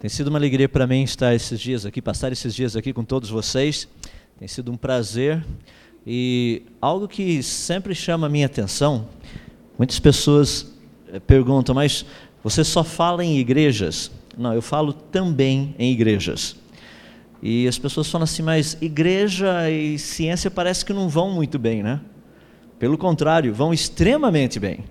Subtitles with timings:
[0.00, 3.04] Tem sido uma alegria para mim estar esses dias aqui, passar esses dias aqui com
[3.04, 3.86] todos vocês.
[4.38, 5.44] Tem sido um prazer
[6.06, 9.10] e algo que sempre chama a minha atenção.
[9.76, 10.72] Muitas pessoas
[11.12, 12.06] eh, perguntam, mas
[12.42, 14.10] você só fala em igrejas?
[14.38, 16.56] Não, eu falo também em igrejas.
[17.42, 21.82] E as pessoas falam assim, mas igreja e ciência parece que não vão muito bem,
[21.82, 22.00] né?
[22.78, 24.82] Pelo contrário, vão extremamente bem.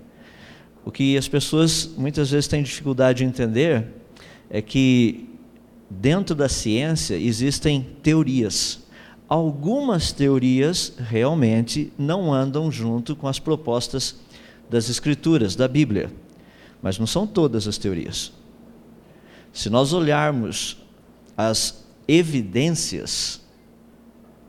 [0.84, 3.98] O que as pessoas muitas vezes têm dificuldade de entender
[4.50, 5.28] é que
[5.88, 8.80] dentro da ciência existem teorias.
[9.28, 14.16] Algumas teorias realmente não andam junto com as propostas
[14.68, 16.12] das Escrituras, da Bíblia,
[16.82, 18.32] mas não são todas as teorias.
[19.52, 20.78] Se nós olharmos
[21.36, 23.40] as evidências,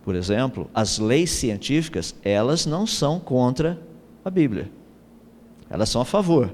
[0.04, 3.80] por exemplo, as leis científicas, elas não são contra
[4.26, 4.72] a Bíblia,
[5.70, 6.52] elas são a favor.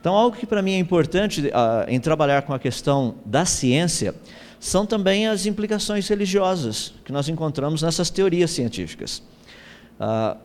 [0.00, 1.50] Então, algo que para mim é importante uh,
[1.88, 4.14] em trabalhar com a questão da ciência
[4.60, 9.22] são também as implicações religiosas que nós encontramos nessas teorias científicas.
[10.00, 10.38] Uh,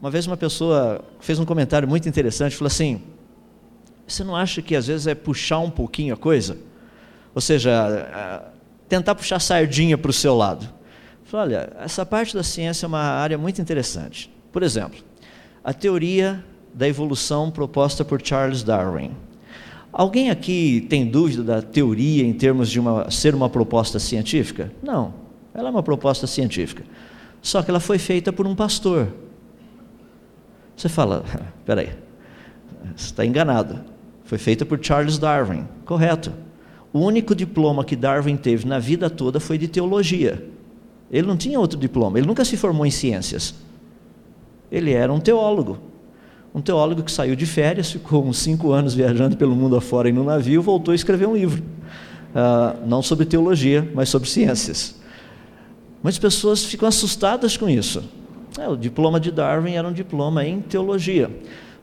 [0.00, 3.02] uma vez uma pessoa fez um comentário muito interessante, falou assim:
[4.06, 6.58] você não acha que às vezes é puxar um pouquinho a coisa?
[7.34, 10.68] Ou seja, uh, tentar puxar sardinha para o seu lado.
[11.24, 14.32] Falei, olha, essa parte da ciência é uma área muito interessante.
[14.50, 14.98] Por exemplo,
[15.62, 16.42] a teoria
[16.74, 19.10] da evolução proposta por Charles Darwin.
[19.92, 24.70] Alguém aqui tem dúvida da teoria em termos de uma, ser uma proposta científica?
[24.82, 25.14] Não,
[25.54, 26.84] ela é uma proposta científica.
[27.40, 29.08] Só que ela foi feita por um pastor.
[30.76, 31.24] Você fala,
[31.64, 31.90] peraí,
[32.94, 33.80] você está enganado.
[34.24, 36.32] Foi feita por Charles Darwin, correto.
[36.92, 40.46] O único diploma que Darwin teve na vida toda foi de teologia.
[41.10, 43.54] Ele não tinha outro diploma, ele nunca se formou em ciências.
[44.70, 45.87] Ele era um teólogo
[46.54, 50.18] um teólogo que saiu de férias, ficou uns cinco anos viajando pelo mundo afora em
[50.18, 51.62] um navio, voltou a escrever um livro.
[52.30, 54.94] Uh, não sobre teologia, mas sobre ciências.
[56.02, 58.02] Muitas pessoas ficam assustadas com isso.
[58.58, 61.30] É, o diploma de Darwin era um diploma em teologia.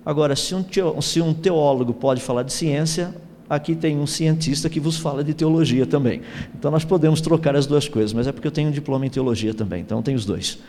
[0.06, 3.16] Agora, se um teólogo pode falar de ciência,
[3.50, 6.22] aqui tem um cientista que vos fala de teologia também.
[6.58, 9.10] Então nós podemos trocar as duas coisas, mas é porque eu tenho um diploma em
[9.10, 10.60] teologia também, então tem os dois.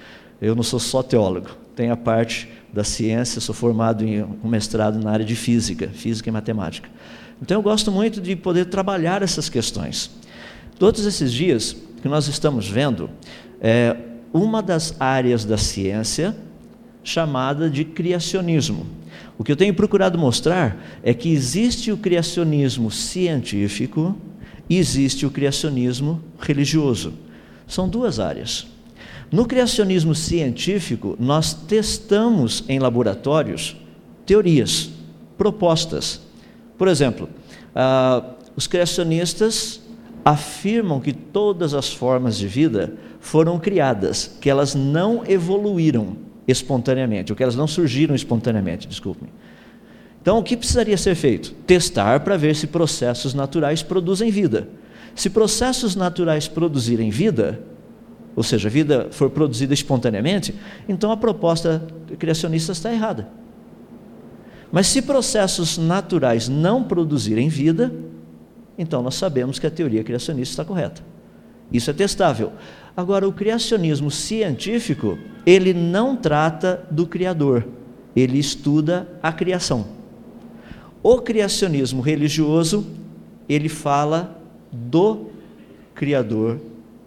[0.41, 4.99] Eu não sou só teólogo, tenho a parte da ciência, sou formado em um mestrado
[4.99, 6.89] na área de física, física e matemática.
[7.41, 10.11] Então eu gosto muito de poder trabalhar essas questões.
[10.79, 13.09] Todos esses dias que nós estamos vendo
[13.61, 13.97] é
[14.33, 16.37] uma das áreas da ciência
[17.03, 18.87] chamada de criacionismo.
[19.39, 24.17] O que eu tenho procurado mostrar é que existe o criacionismo científico
[24.69, 27.13] e existe o criacionismo religioso.
[27.67, 28.67] São duas áreas.
[29.31, 33.77] No criacionismo científico, nós testamos em laboratórios
[34.25, 34.91] teorias,
[35.37, 36.21] propostas.
[36.79, 37.29] Por exemplo,
[37.75, 39.81] uh, os criacionistas
[40.25, 47.37] afirmam que todas as formas de vida foram criadas, que elas não evoluíram espontaneamente, ou
[47.37, 49.31] que elas não surgiram espontaneamente, desculpe-me.
[50.23, 51.53] Então, o que precisaria ser feito?
[51.67, 54.69] Testar para ver se processos naturais produzem vida.
[55.15, 57.61] Se processos naturais produzirem vida,
[58.35, 60.55] ou seja, a vida for produzida espontaneamente,
[60.89, 61.87] então a proposta
[62.19, 63.29] criacionista está errada.
[64.71, 67.95] Mas se processos naturais não produzirem vida,
[68.77, 71.03] então nós sabemos que a teoria criacionista está correta.
[71.73, 72.53] Isso é testável.
[72.97, 77.67] Agora, o criacionismo científico, ele não trata do Criador,
[78.15, 79.87] ele estuda a criação.
[81.03, 82.87] O criacionismo religioso,
[83.49, 84.41] ele fala
[84.73, 85.27] do
[85.95, 86.59] Criador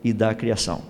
[0.04, 0.82] e da criação.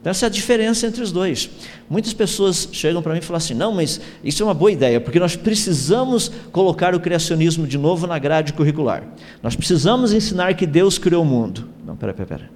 [0.00, 1.48] Então, essa é a diferença entre os dois.
[1.88, 5.00] Muitas pessoas chegam para mim e falam assim: não, mas isso é uma boa ideia,
[5.00, 9.04] porque nós precisamos colocar o criacionismo de novo na grade curricular.
[9.42, 11.66] Nós precisamos ensinar que Deus criou o mundo.
[11.86, 12.50] Não, pera, pera, pera.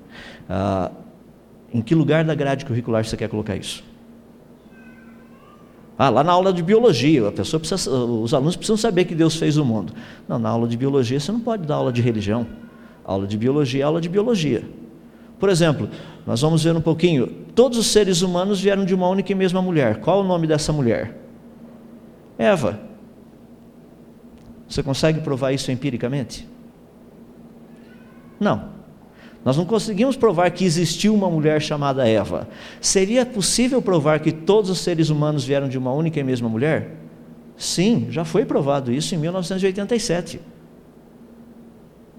[0.47, 0.91] Ah,
[1.73, 3.84] em que lugar da grade curricular você quer colocar isso?
[5.99, 9.34] Ah, lá na aula de biologia, a pessoa precisa, os alunos precisam saber que Deus
[9.34, 9.93] fez o mundo.
[10.28, 12.47] Não, na aula de biologia você não pode dar aula de religião.
[13.05, 14.63] A aula de biologia é aula de biologia.
[15.41, 15.89] Por exemplo,
[16.25, 17.27] nós vamos ver um pouquinho.
[17.53, 20.01] Todos os seres humanos vieram de uma única e mesma mulher.
[20.01, 21.19] Qual o nome dessa mulher?
[22.39, 22.78] Eva.
[24.69, 26.48] Você consegue provar isso empiricamente?
[28.39, 28.78] Não.
[29.45, 32.49] Nós não conseguimos provar que existiu uma mulher chamada Eva.
[32.81, 36.97] Seria possível provar que todos os seres humanos vieram de uma única e mesma mulher?
[37.57, 40.41] Sim, já foi provado isso em 1987.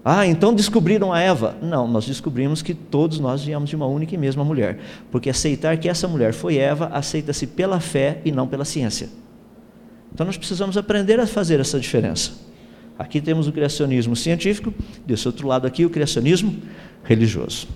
[0.04, 1.56] Ah, então descobriram a Eva?
[1.60, 4.78] Não, nós descobrimos que todos nós viemos de uma única e mesma mulher.
[5.10, 9.10] Porque aceitar que essa mulher foi Eva, aceita-se pela fé e não pela ciência.
[10.12, 12.32] Então nós precisamos aprender a fazer essa diferença.
[13.00, 14.74] Aqui temos o criacionismo científico,
[15.06, 16.54] desse outro lado aqui o criacionismo
[17.02, 17.66] religioso.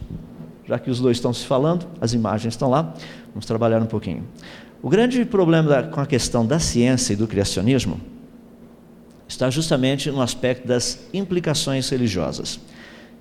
[0.68, 2.94] Já que os dois estão se falando, as imagens estão lá,
[3.28, 4.28] vamos trabalhar um pouquinho.
[4.82, 7.98] O grande problema da, com a questão da ciência e do criacionismo
[9.26, 12.60] está justamente no aspecto das implicações religiosas.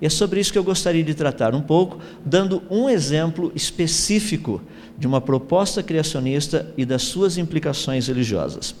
[0.00, 4.60] E é sobre isso que eu gostaria de tratar um pouco, dando um exemplo específico
[4.98, 8.74] de uma proposta criacionista e das suas implicações religiosas.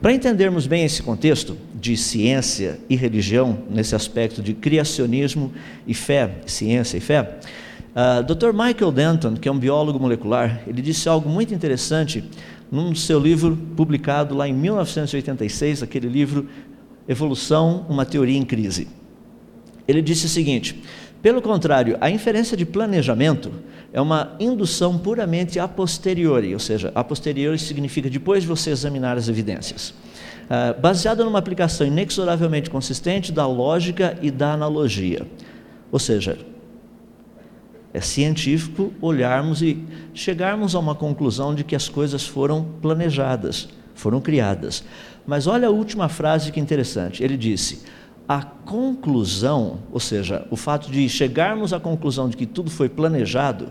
[0.00, 5.52] Para entendermos bem esse contexto de ciência e religião, nesse aspecto de criacionismo
[5.86, 7.38] e fé, ciência e fé, uh,
[7.94, 8.52] ah, Dr.
[8.52, 12.24] Michael Denton, que é um biólogo molecular, ele disse algo muito interessante
[12.70, 16.48] num seu livro publicado lá em 1986, aquele livro
[17.08, 18.88] Evolução, uma teoria em crise.
[19.86, 20.82] Ele disse o seguinte:
[21.22, 23.52] pelo contrário, a inferência de planejamento
[23.92, 29.18] é uma indução puramente a posteriori, ou seja, a posteriori significa depois de você examinar
[29.18, 29.90] as evidências.
[29.90, 35.26] Uh, baseada numa aplicação inexoravelmente consistente da lógica e da analogia.
[35.92, 36.38] Ou seja,
[37.92, 39.84] é científico olharmos e
[40.14, 44.84] chegarmos a uma conclusão de que as coisas foram planejadas, foram criadas.
[45.26, 47.22] Mas olha a última frase que interessante.
[47.22, 47.82] Ele disse:
[48.30, 53.70] a conclusão, ou seja, o fato de chegarmos à conclusão de que tudo foi planejado,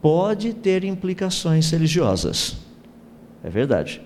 [0.00, 2.56] pode ter implicações religiosas.
[3.42, 4.00] É verdade.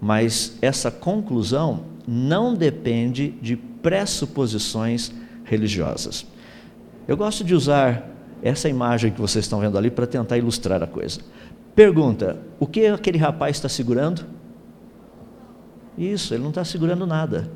[0.00, 5.12] Mas essa conclusão não depende de pressuposições
[5.44, 6.26] religiosas.
[7.06, 8.08] Eu gosto de usar
[8.42, 11.20] essa imagem que vocês estão vendo ali para tentar ilustrar a coisa.
[11.74, 14.24] Pergunta: o que aquele rapaz está segurando?
[15.98, 17.50] Isso, ele não está segurando nada.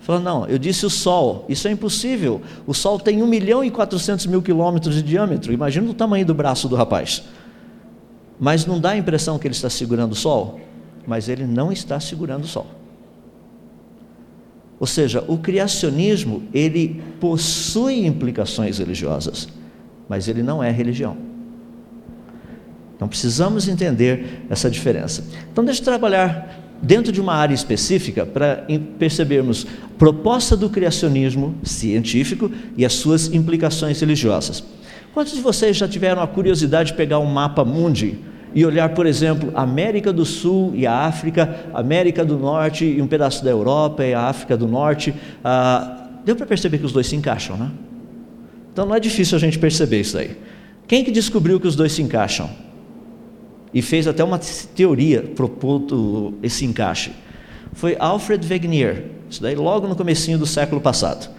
[0.00, 2.40] Fala, não, eu disse o Sol, isso é impossível.
[2.66, 6.34] O Sol tem 1 milhão e 400 mil quilômetros de diâmetro, imagina o tamanho do
[6.34, 7.22] braço do rapaz.
[8.38, 10.58] Mas não dá a impressão que ele está segurando o Sol,
[11.06, 12.66] mas ele não está segurando o Sol.
[14.78, 19.46] Ou seja, o criacionismo, ele possui implicações religiosas,
[20.08, 21.18] mas ele não é religião.
[22.96, 25.24] Então precisamos entender essa diferença.
[25.52, 28.66] Então deixa eu trabalhar dentro de uma área específica para
[28.98, 29.66] percebermos
[29.98, 34.64] proposta do criacionismo científico e as suas implicações religiosas.
[35.12, 38.18] Quantos de vocês já tiveram a curiosidade de pegar um mapa mundi
[38.54, 43.06] e olhar, por exemplo, América do Sul e a África, América do Norte e um
[43.06, 45.14] pedaço da Europa e a África do Norte?
[45.44, 47.70] Ah, deu para perceber que os dois se encaixam, né?
[48.72, 50.36] Então não é difícil a gente perceber isso aí.
[50.86, 52.48] Quem que descobriu que os dois se encaixam?
[53.72, 54.38] E fez até uma
[54.74, 57.12] teoria propondo esse encaixe.
[57.72, 61.30] Foi Alfred Wegener, isso daí logo no comecinho do século passado.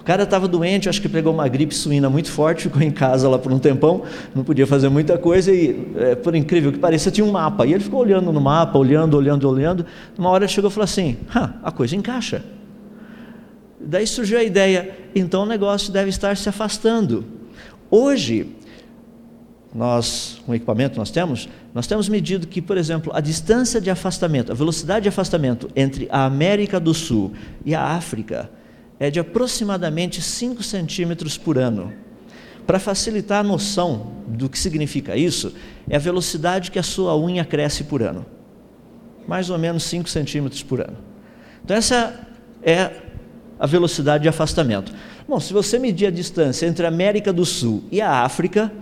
[0.00, 3.28] O cara estava doente, acho que pegou uma gripe suína muito forte, ficou em casa
[3.28, 7.10] lá por um tempão, não podia fazer muita coisa e, é, por incrível que pareça,
[7.10, 7.66] tinha um mapa.
[7.66, 9.84] E ele ficou olhando no mapa, olhando, olhando, olhando.
[10.16, 11.16] Uma hora chegou e falou assim:
[11.62, 12.44] a coisa encaixa.
[13.80, 17.24] Daí surgiu a ideia, então o negócio deve estar se afastando.
[17.90, 18.55] Hoje,
[19.76, 23.78] nós, com o equipamento que nós temos, nós temos medido que, por exemplo, a distância
[23.78, 28.50] de afastamento, a velocidade de afastamento entre a América do Sul e a África
[28.98, 31.92] é de aproximadamente 5 centímetros por ano.
[32.66, 35.52] Para facilitar a noção do que significa isso,
[35.88, 38.24] é a velocidade que a sua unha cresce por ano.
[39.28, 40.96] Mais ou menos 5 centímetros por ano.
[41.62, 42.18] Então, essa
[42.62, 42.90] é
[43.58, 44.92] a velocidade de afastamento.
[45.28, 48.72] Bom, se você medir a distância entre a América do Sul e a África,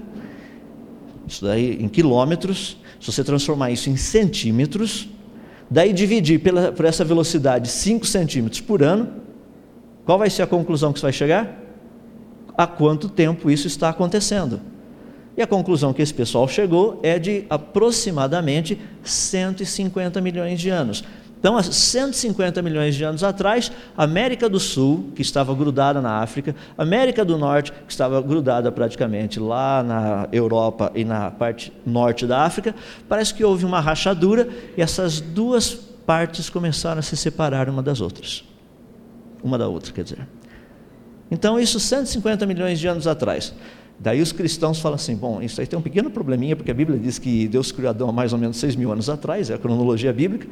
[1.26, 5.08] isso daí em quilômetros, se você transformar isso em centímetros,
[5.70, 9.22] daí dividir pela, por essa velocidade 5 centímetros por ano,
[10.04, 11.60] qual vai ser a conclusão que você vai chegar?
[12.56, 14.60] Há quanto tempo isso está acontecendo?
[15.36, 21.02] E a conclusão que esse pessoal chegou é de aproximadamente 150 milhões de anos.
[21.44, 26.22] Então, há 150 milhões de anos atrás, a América do Sul, que estava grudada na
[26.22, 31.70] África, a América do Norte, que estava grudada praticamente lá na Europa e na parte
[31.84, 32.74] norte da África,
[33.06, 38.00] parece que houve uma rachadura e essas duas partes começaram a se separar uma das
[38.00, 38.42] outras.
[39.42, 40.26] Uma da outra, quer dizer.
[41.30, 43.52] Então, isso 150 milhões de anos atrás.
[43.98, 46.98] Daí os cristãos falam assim: bom, isso aí tem um pequeno probleminha, porque a Bíblia
[46.98, 49.58] diz que Deus criou Adão há mais ou menos 6 mil anos atrás, é a
[49.58, 50.46] cronologia bíblica,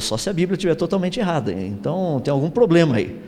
[0.00, 3.18] só se a Bíblia estiver totalmente errada, então tem algum problema aí.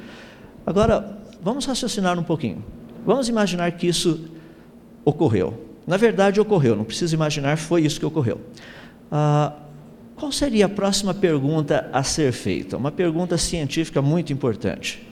[0.67, 2.65] Agora, vamos raciocinar um pouquinho.
[3.05, 4.29] Vamos imaginar que isso
[5.05, 5.67] ocorreu.
[5.87, 8.41] Na verdade, ocorreu, não precisa imaginar, foi isso que ocorreu.
[9.11, 9.55] Ah,
[10.15, 12.77] qual seria a próxima pergunta a ser feita?
[12.77, 15.03] Uma pergunta científica muito importante.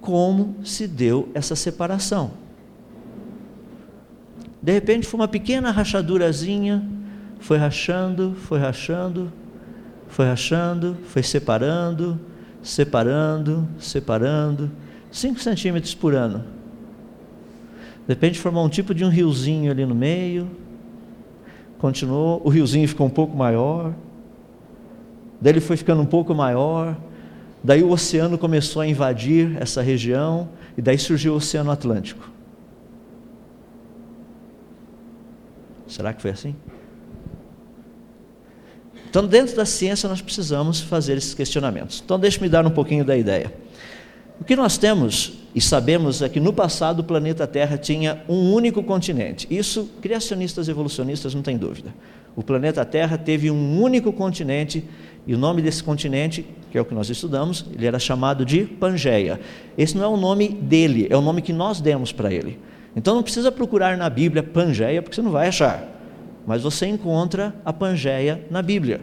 [0.00, 2.32] Como se deu essa separação?
[4.66, 6.84] De repente foi uma pequena rachadurazinha,
[7.38, 9.32] foi rachando, foi rachando,
[10.08, 12.18] foi rachando, foi separando,
[12.64, 14.68] separando, separando,
[15.08, 16.44] 5 centímetros por ano.
[18.08, 20.50] De repente formou um tipo de um riozinho ali no meio,
[21.78, 23.94] continuou, o riozinho ficou um pouco maior,
[25.40, 26.96] daí ele foi ficando um pouco maior,
[27.62, 32.34] daí o oceano começou a invadir essa região, e daí surgiu o Oceano Atlântico.
[35.86, 36.54] Será que foi assim?
[39.08, 42.02] Então, dentro da ciência, nós precisamos fazer esses questionamentos.
[42.04, 43.52] Então, deixe-me dar um pouquinho da ideia.
[44.40, 48.52] O que nós temos e sabemos é que no passado o planeta Terra tinha um
[48.52, 49.46] único continente.
[49.50, 51.94] Isso, criacionistas e evolucionistas não têm dúvida.
[52.36, 54.84] O planeta Terra teve um único continente
[55.26, 58.64] e o nome desse continente, que é o que nós estudamos, ele era chamado de
[58.64, 59.40] Pangeia.
[59.78, 62.58] Esse não é o nome dele, é o nome que nós demos para ele.
[62.96, 65.86] Então não precisa procurar na Bíblia Pangeia, porque você não vai achar.
[66.46, 69.02] Mas você encontra a Pangeia na Bíblia.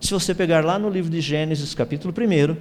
[0.00, 2.56] Se você pegar lá no livro de Gênesis, capítulo 1,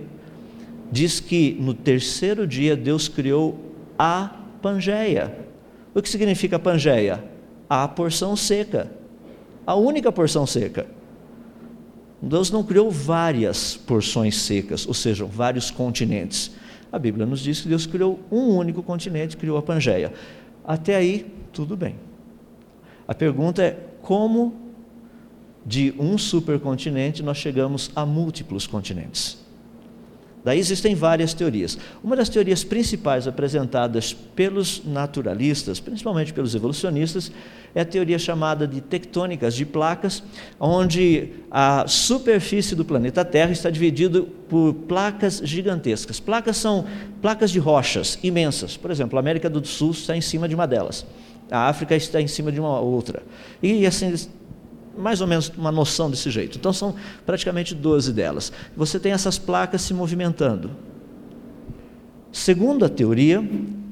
[0.91, 3.59] diz que no terceiro dia Deus criou
[4.00, 4.31] a
[4.62, 5.38] Pangeia.
[5.93, 7.23] O que significa Pangeia?
[7.69, 8.89] A porção seca.
[9.67, 10.88] A única porção seca.
[12.19, 16.51] Deus não criou várias porções secas, ou seja, vários continentes.
[16.93, 20.13] A Bíblia nos diz que Deus criou um único continente, criou a Pangeia.
[20.63, 21.95] Até aí, tudo bem.
[23.07, 24.55] A pergunta é como
[25.65, 29.42] de um supercontinente nós chegamos a múltiplos continentes.
[30.43, 31.77] Daí existem várias teorias.
[32.03, 37.31] Uma das teorias principais apresentadas pelos naturalistas, principalmente pelos evolucionistas,
[37.73, 40.21] é a teoria chamada de tectônicas de placas,
[40.59, 46.19] onde a superfície do planeta Terra está dividida por placas gigantescas.
[46.19, 46.85] Placas são
[47.21, 48.75] placas de rochas imensas.
[48.75, 51.05] Por exemplo, a América do Sul está em cima de uma delas.
[51.50, 53.23] A África está em cima de uma outra.
[53.62, 54.13] E assim
[54.97, 56.57] mais ou menos uma noção desse jeito.
[56.57, 56.95] Então são
[57.25, 58.51] praticamente 12 delas.
[58.75, 60.71] Você tem essas placas se movimentando.
[62.31, 63.43] Segundo a teoria,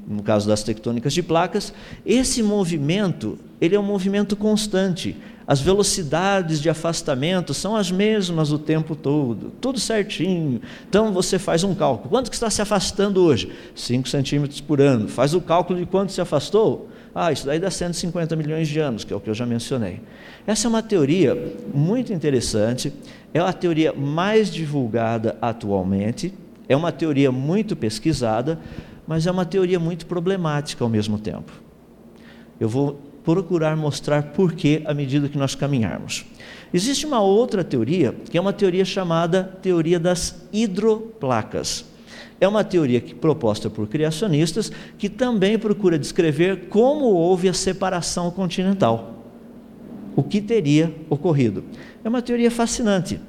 [0.06, 1.72] no caso das tectônicas de placas,
[2.04, 5.16] esse movimento, ele é um movimento constante.
[5.46, 10.60] As velocidades de afastamento são as mesmas o tempo todo, tudo certinho.
[10.88, 12.10] Então você faz um cálculo.
[12.10, 13.50] Quanto que está se afastando hoje?
[13.74, 15.08] 5 centímetros por ano.
[15.08, 16.88] Faz o cálculo de quanto se afastou.
[17.14, 20.00] Ah, isso daí dá 150 milhões de anos, que é o que eu já mencionei.
[20.46, 21.36] Essa é uma teoria
[21.74, 22.92] muito interessante,
[23.34, 26.32] é a teoria mais divulgada atualmente,
[26.68, 28.58] é uma teoria muito pesquisada,
[29.06, 31.52] mas é uma teoria muito problemática ao mesmo tempo.
[32.58, 36.24] Eu vou procurar mostrar por que à medida que nós caminharmos.
[36.72, 41.84] Existe uma outra teoria, que é uma teoria chamada teoria das hidroplacas.
[42.42, 48.32] É uma teoria que, proposta por criacionistas que também procura descrever como houve a separação
[48.32, 49.12] continental
[50.16, 51.64] o que teria ocorrido.
[52.02, 53.20] É uma teoria fascinante.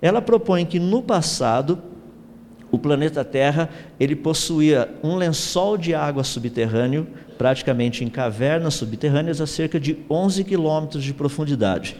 [0.00, 1.78] Ela propõe que no passado
[2.70, 3.68] o planeta Terra
[4.00, 7.06] ele possuía um lençol de água subterrâneo,
[7.38, 11.96] praticamente em cavernas subterrâneas a cerca de 11 quilômetros de profundidade.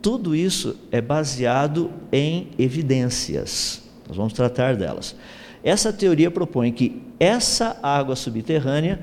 [0.00, 3.82] Tudo isso é baseado em evidências.
[4.08, 5.14] Nós vamos tratar delas.
[5.62, 9.00] Essa teoria propõe que essa água subterrânea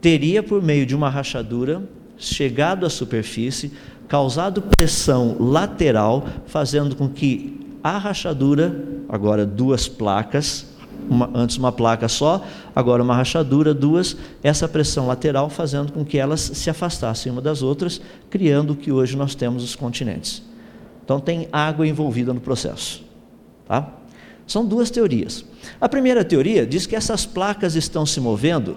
[0.00, 1.82] teria, por meio de uma rachadura,
[2.16, 3.72] chegado à superfície,
[4.08, 10.66] causado pressão lateral, fazendo com que a rachadura, agora duas placas,
[11.08, 16.18] uma, antes uma placa só, agora uma rachadura, duas, essa pressão lateral fazendo com que
[16.18, 20.42] elas se afastassem uma das outras, criando o que hoje nós temos os continentes.
[21.04, 23.02] Então tem água envolvida no processo.
[23.66, 23.99] Tá?
[24.50, 25.44] São duas teorias.
[25.80, 28.76] A primeira teoria diz que essas placas estão se movendo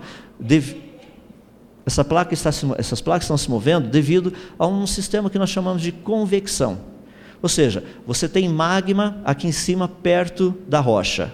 [1.83, 5.49] essa placa está se, essas placas estão se movendo devido a um sistema que nós
[5.49, 6.77] chamamos de convecção.
[7.41, 11.33] Ou seja, você tem magma aqui em cima, perto da rocha.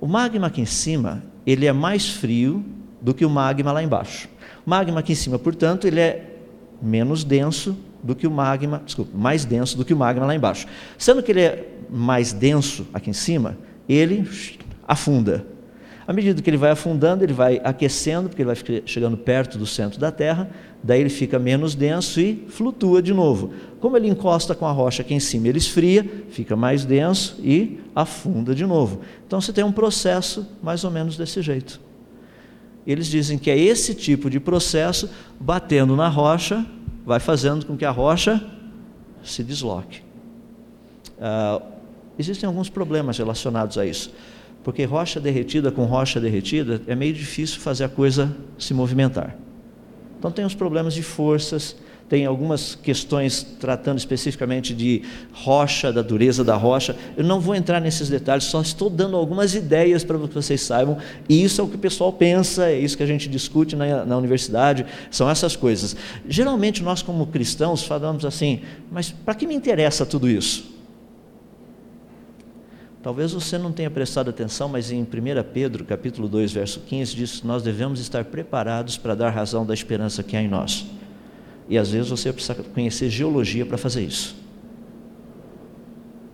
[0.00, 2.64] O magma aqui em cima, ele é mais frio
[3.02, 4.28] do que o magma lá embaixo.
[4.64, 6.38] O magma aqui em cima, portanto, ele é
[6.80, 10.66] menos denso do que o magma, desculpa, mais denso do que o magma lá embaixo.
[10.98, 13.56] Sendo que ele é mais denso aqui em cima,
[13.88, 14.28] ele
[14.86, 15.46] afunda.
[16.06, 19.66] À medida que ele vai afundando, ele vai aquecendo, porque ele vai chegando perto do
[19.66, 20.48] centro da Terra,
[20.80, 23.52] daí ele fica menos denso e flutua de novo.
[23.80, 27.80] Como ele encosta com a rocha aqui em cima, ele esfria, fica mais denso e
[27.92, 29.00] afunda de novo.
[29.26, 31.80] Então você tem um processo mais ou menos desse jeito.
[32.86, 35.10] Eles dizem que é esse tipo de processo,
[35.40, 36.64] batendo na rocha,
[37.06, 38.44] vai fazendo com que a rocha
[39.22, 40.02] se desloque.
[41.16, 41.64] Uh,
[42.18, 44.12] existem alguns problemas relacionados a isso
[44.66, 49.36] porque rocha derretida com rocha derretida é meio difícil fazer a coisa se movimentar.
[50.18, 51.76] Então tem os problemas de forças,
[52.08, 56.96] tem algumas questões tratando especificamente de rocha, da dureza da rocha.
[57.16, 60.98] Eu não vou entrar nesses detalhes, só estou dando algumas ideias para que vocês saibam.
[61.28, 64.04] E isso é o que o pessoal pensa, é isso que a gente discute na,
[64.04, 65.96] na universidade, são essas coisas.
[66.28, 68.60] Geralmente nós, como cristãos, falamos assim:
[68.90, 70.76] mas para que me interessa tudo isso?
[73.02, 75.06] Talvez você não tenha prestado atenção, mas em 1
[75.52, 79.72] Pedro, capítulo 2, verso 15, diz que nós devemos estar preparados para dar razão da
[79.72, 80.84] esperança que há em nós.
[81.68, 84.36] E às vezes você vai precisar conhecer geologia para fazer isso.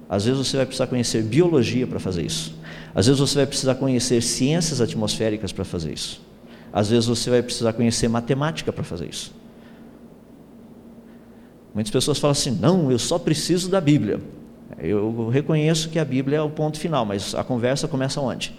[0.08, 2.54] Às vezes você vai precisar conhecer biologia para fazer isso.
[2.94, 6.20] Às vezes você vai precisar conhecer ciências atmosféricas para fazer isso.
[6.70, 9.32] Às vezes você vai precisar conhecer matemática para fazer isso.
[11.74, 14.20] Muitas pessoas falam assim: não, eu só preciso da Bíblia.
[14.78, 18.54] Eu reconheço que a Bíblia é o ponto final, mas a conversa começa onde?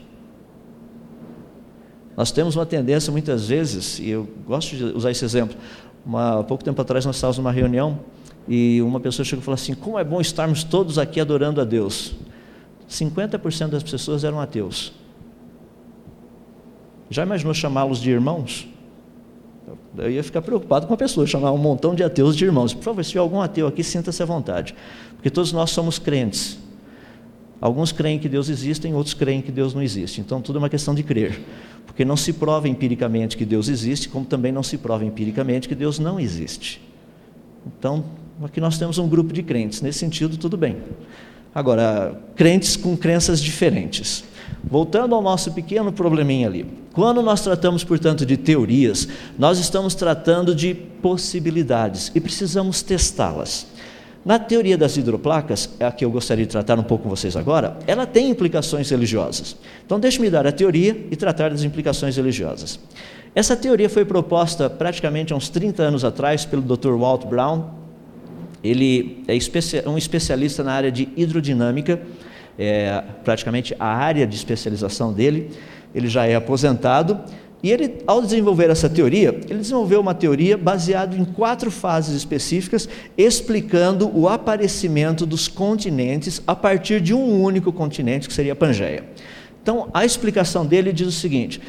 [2.16, 5.58] Nós temos uma tendência muitas vezes, e eu gosto de usar esse exemplo,
[6.06, 8.00] uma, pouco tempo atrás nós estávamos numa reunião
[8.48, 11.64] e uma pessoa chegou e falou assim: Como é bom estarmos todos aqui adorando a
[11.64, 12.16] Deus.
[12.90, 14.94] 50% das pessoas eram ateus.
[17.10, 18.68] Já imaginou chamá-los de irmãos?
[19.98, 22.74] Eu ia ficar preocupado com a pessoa, chamar um montão de ateus de irmãos.
[22.74, 24.76] Por favor, se tiver algum ateu aqui, sinta-se à vontade.
[25.16, 26.60] Porque todos nós somos crentes.
[27.64, 30.20] Alguns creem que Deus existe, outros creem que Deus não existe.
[30.20, 31.40] Então tudo é uma questão de crer.
[31.86, 35.74] Porque não se prova empiricamente que Deus existe, como também não se prova empiricamente que
[35.74, 36.82] Deus não existe.
[37.66, 38.04] Então,
[38.44, 39.82] aqui nós temos um grupo de crentes.
[39.82, 40.76] Nesse sentido, tudo bem.
[41.56, 44.26] Agora, crentes com crenças diferentes.
[44.62, 46.66] Voltando ao nosso pequeno probleminha ali.
[46.92, 49.08] Quando nós tratamos, portanto, de teorias,
[49.40, 53.68] nós estamos tratando de possibilidades e precisamos testá-las.
[54.26, 57.78] Na teoria das hidroplacas, a que eu gostaria de tratar um pouco com vocês agora,
[57.86, 59.58] ela tem implicações religiosas.
[59.86, 62.80] Então, deixe-me dar a teoria e tratar das implicações religiosas.
[63.36, 66.94] Essa teoria foi proposta praticamente há uns 30 anos atrás pelo Dr.
[66.94, 67.66] Walt Brown.
[68.64, 72.00] Ele é um especialista na área de hidrodinâmica,
[72.58, 75.52] é praticamente a área de especialização dele.
[75.94, 77.20] Ele já é aposentado
[77.64, 82.90] e ele, ao desenvolver essa teoria, ele desenvolveu uma teoria baseada em quatro fases específicas,
[83.18, 89.06] explicando o aparecimento dos continentes a partir de um único continente, que seria a Pangeia.
[89.62, 91.62] Então, a explicação dele diz o seguinte: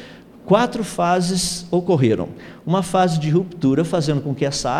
[0.45, 2.29] quatro fases ocorreram.
[2.65, 4.75] Uma fase de ruptura, fazendo com que essa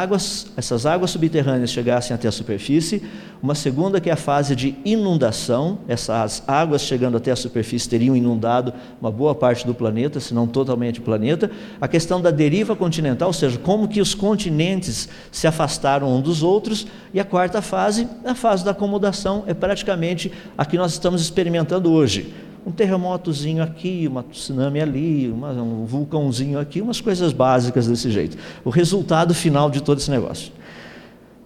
[0.58, 3.04] essas águas subterrâneas chegassem até a superfície.
[3.42, 5.80] Uma segunda, que é a fase de inundação.
[5.88, 10.48] Essas águas chegando até a superfície teriam inundado uma boa parte do planeta, se não
[10.48, 11.52] totalmente o planeta.
[11.80, 16.42] A questão da deriva continental, ou seja, como que os continentes se afastaram um dos
[16.42, 16.88] outros.
[17.14, 21.92] E a quarta fase, a fase da acomodação, é praticamente a que nós estamos experimentando
[21.92, 22.34] hoje
[22.66, 28.38] um terremotozinho aqui, uma tsunami ali, uma, um vulcãozinho aqui, umas coisas básicas desse jeito.
[28.64, 30.52] O resultado final de todo esse negócio.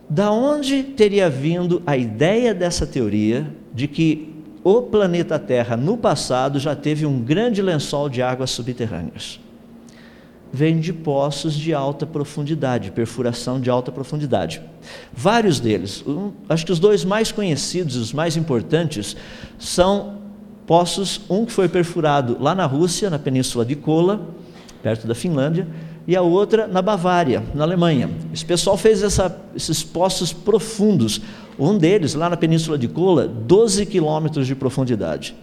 [0.10, 6.58] Da onde teria vindo a ideia dessa teoria de que o planeta Terra no passado
[6.58, 9.39] já teve um grande lençol de águas subterrâneas?
[10.51, 14.62] Vem de poços de alta profundidade, perfuração de alta profundidade.
[15.13, 19.15] Vários deles, um, acho que os dois mais conhecidos, os mais importantes,
[19.60, 20.18] são
[20.69, 24.21] poços, um que foi perfurado lá na Rússia, na península de Kola,
[24.84, 25.67] perto da Finlândia,
[26.08, 28.08] e a outra na Bavária, na Alemanha.
[28.32, 31.21] Esse pessoal fez essa, esses poços profundos.
[31.58, 35.36] Um deles, lá na península de Kola, 12 quilômetros de profundidade.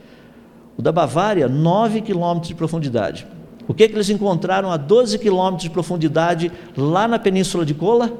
[0.78, 3.26] O da Bavária, 9 quilômetros de profundidade.
[3.66, 8.12] O que, que eles encontraram a 12 quilômetros de profundidade lá na península de Kola?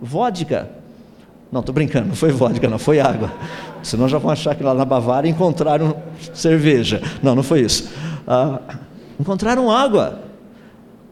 [0.00, 0.79] Vodka.
[1.50, 3.32] Não, estou brincando, não foi vodka, não, foi água.
[3.82, 5.96] Senão já vão achar que lá na Bavária encontraram
[6.32, 7.02] cerveja.
[7.22, 7.90] Não, não foi isso.
[8.26, 8.60] Ah,
[9.18, 10.20] encontraram água.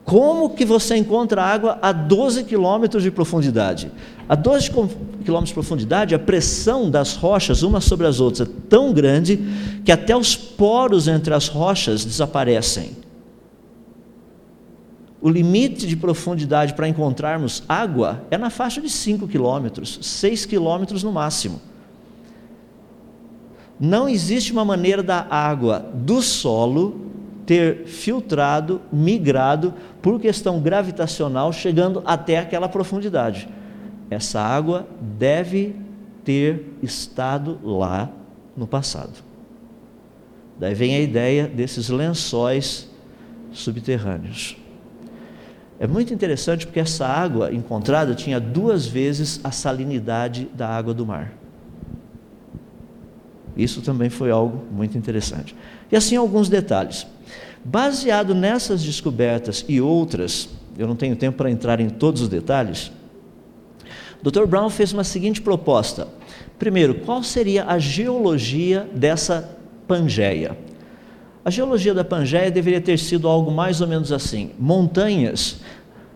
[0.04, 3.90] Como que você encontra água a 12 quilômetros de profundidade?
[4.28, 8.92] A 12 quilômetros de profundidade, a pressão das rochas umas sobre as outras é tão
[8.92, 9.38] grande
[9.84, 13.07] que até os poros entre as rochas desaparecem.
[15.20, 21.02] O limite de profundidade para encontrarmos água é na faixa de 5 quilômetros, 6 quilômetros
[21.02, 21.60] no máximo.
[23.80, 27.08] Não existe uma maneira da água do solo
[27.48, 33.48] ter filtrado, migrado por questão gravitacional, chegando até aquela profundidade.
[34.10, 35.74] Essa água deve
[36.22, 38.10] ter estado lá
[38.54, 39.24] no passado.
[40.58, 42.86] Daí vem a ideia desses lençóis
[43.50, 44.57] subterrâneos.
[45.80, 51.06] É muito interessante porque essa água encontrada tinha duas vezes a salinidade da água do
[51.06, 51.32] mar.
[53.56, 55.54] Isso também foi algo muito interessante.
[55.90, 57.06] E assim alguns detalhes.
[57.64, 62.92] Baseado nessas descobertas e outras, eu não tenho tempo para entrar em todos os detalhes,
[64.22, 64.46] Dr.
[64.46, 66.08] Brown fez uma seguinte proposta.
[66.58, 70.56] Primeiro, qual seria a geologia dessa Pangeia?
[71.48, 75.62] A geologia da Pangeia deveria ter sido algo mais ou menos assim: montanhas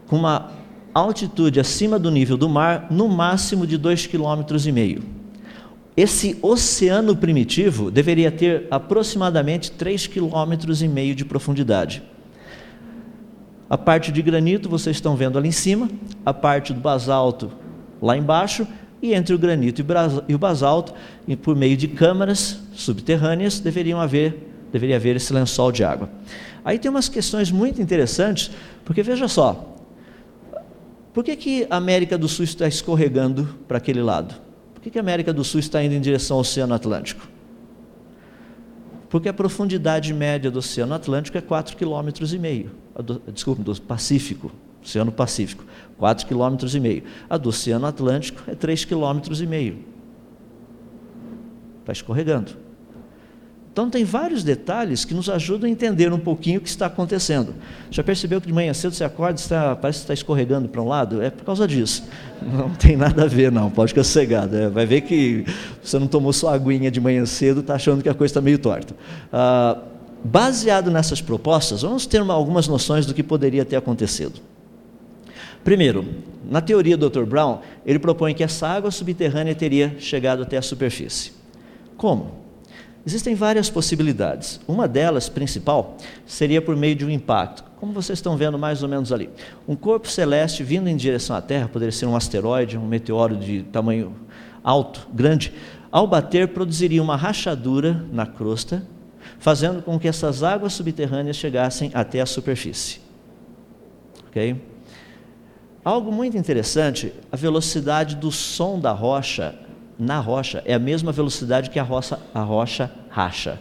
[0.07, 0.53] com uma
[0.93, 5.03] altitude acima do nível do mar, no máximo de 2,5 km.
[5.97, 12.03] Esse oceano primitivo deveria ter aproximadamente 3,5 km de profundidade.
[13.71, 15.89] A parte de granito vocês estão vendo ali em cima,
[16.27, 17.51] a parte do basalto
[18.03, 18.67] lá embaixo,
[19.01, 19.83] e entre o granito
[20.29, 20.93] e o basalto,
[21.41, 26.09] por meio de câmaras subterrâneas, deveriam haver, deveria haver esse lençol de água.
[26.65, 28.51] Aí tem umas questões muito interessantes,
[28.85, 29.77] porque veja só,
[31.13, 34.35] por que, que a América do Sul está escorregando para aquele lado?
[34.73, 37.29] Por que, que a América do Sul está indo em direção ao Oceano Atlântico?
[39.11, 42.71] Porque a profundidade média do Oceano Atlântico é 4,5 km
[43.33, 44.51] desculpe, do Pacífico,
[44.83, 45.65] Oceano Pacífico,
[46.01, 47.07] 4,5 km.
[47.29, 49.79] A do Oceano Atlântico é 3,5 km.
[51.81, 52.53] Está escorregando.
[53.73, 57.55] Então tem vários detalhes que nos ajudam a entender um pouquinho o que está acontecendo.
[57.91, 60.83] Já percebeu que de manhã cedo você acorda e está, parece que está escorregando para
[60.83, 61.23] um lado?
[61.23, 62.05] É por causa disso.
[62.43, 64.57] Não tem nada a ver, não, pode ficar sossegado.
[64.57, 65.47] É, vai ver que
[65.83, 68.59] você não tomou sua aguinha de manhã cedo, está achando que a coisa está meio
[68.59, 68.97] torta.
[69.33, 69.79] Ah,
[70.25, 74.41] Baseado nessas propostas, vamos ter uma, algumas noções do que poderia ter acontecido.
[75.65, 76.05] Primeiro,
[76.49, 77.25] na teoria do Dr.
[77.25, 81.33] Brown, ele propõe que essa água subterrânea teria chegado até a superfície.
[81.97, 82.42] Como?
[83.05, 84.61] Existem várias possibilidades.
[84.67, 88.89] Uma delas, principal, seria por meio de um impacto, como vocês estão vendo mais ou
[88.89, 89.29] menos ali.
[89.67, 93.65] Um corpo celeste vindo em direção à Terra, poderia ser um asteroide, um meteoro de
[93.65, 94.15] tamanho
[94.63, 95.53] alto, grande,
[95.91, 98.87] ao bater produziria uma rachadura na crosta
[99.39, 103.01] fazendo com que essas águas subterrâneas chegassem até a superfície.
[104.29, 104.57] Ok?
[105.85, 109.59] Algo muito interessante, a velocidade do som da rocha
[110.03, 113.61] na rocha é a mesma velocidade que a rocha, a rocha racha.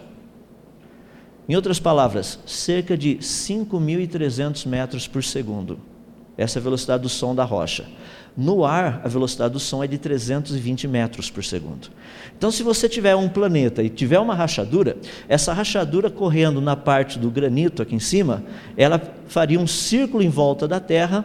[1.48, 5.80] Em outras palavras, cerca de 5.300 metros por segundo.
[6.38, 7.86] Essa é a velocidade do som da rocha.
[8.36, 11.90] No ar, a velocidade do som é de 320 metros por segundo.
[12.36, 17.20] Então, se você tiver um planeta e tiver uma rachadura, essa rachadura correndo na parte
[17.20, 18.44] do granito aqui em cima,
[18.76, 21.24] ela faria um círculo em volta da Terra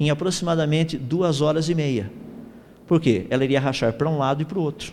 [0.00, 2.10] em aproximadamente duas horas e meia.
[2.90, 3.24] Por quê?
[3.30, 4.92] Ela iria rachar para um lado e para o outro.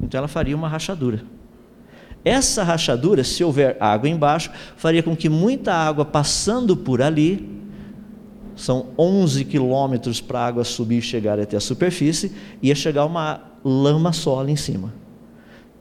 [0.00, 1.22] Então, ela faria uma rachadura.
[2.24, 7.46] Essa rachadura, se houver água embaixo, faria com que muita água passando por ali
[8.56, 13.42] são 11 quilômetros para a água subir e chegar até a superfície, ia chegar uma
[13.62, 14.94] lama só ali em cima.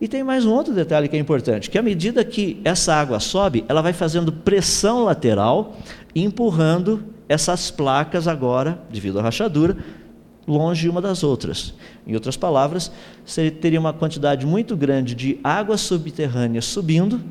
[0.01, 3.21] E tem mais um outro detalhe que é importante, que à medida que essa água
[3.21, 5.77] sobe, ela vai fazendo pressão lateral,
[6.13, 9.77] empurrando essas placas agora, devido à rachadura,
[10.47, 11.73] longe uma das outras.
[12.05, 12.89] Em outras palavras,
[13.25, 17.21] você teria uma quantidade muito grande de água subterrânea subindo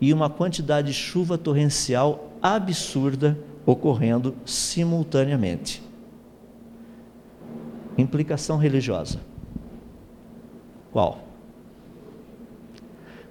[0.00, 5.82] e uma quantidade de chuva torrencial absurda ocorrendo simultaneamente.
[7.96, 9.20] Implicação religiosa.
[10.90, 11.22] Qual?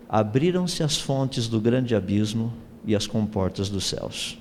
[0.08, 2.54] Abriram-se as fontes do grande abismo
[2.86, 4.38] e as comportas dos céus.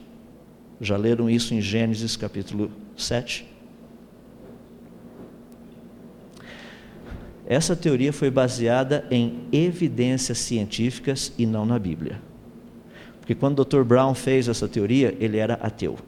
[0.80, 3.51] Já leram isso em Gênesis capítulo 7?
[7.52, 12.18] Essa teoria foi baseada em evidências científicas e não na Bíblia.
[13.20, 13.82] Porque quando o Dr.
[13.82, 15.98] Brown fez essa teoria, ele era ateu.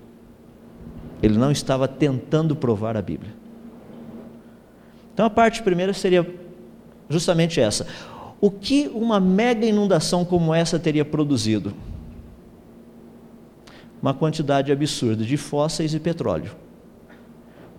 [1.22, 3.30] Ele não estava tentando provar a Bíblia.
[5.12, 6.26] Então a parte primeira seria
[7.11, 7.87] justamente essa.
[8.40, 11.74] O que uma mega inundação como essa teria produzido?
[14.00, 16.63] Uma quantidade absurda de fósseis e petróleo.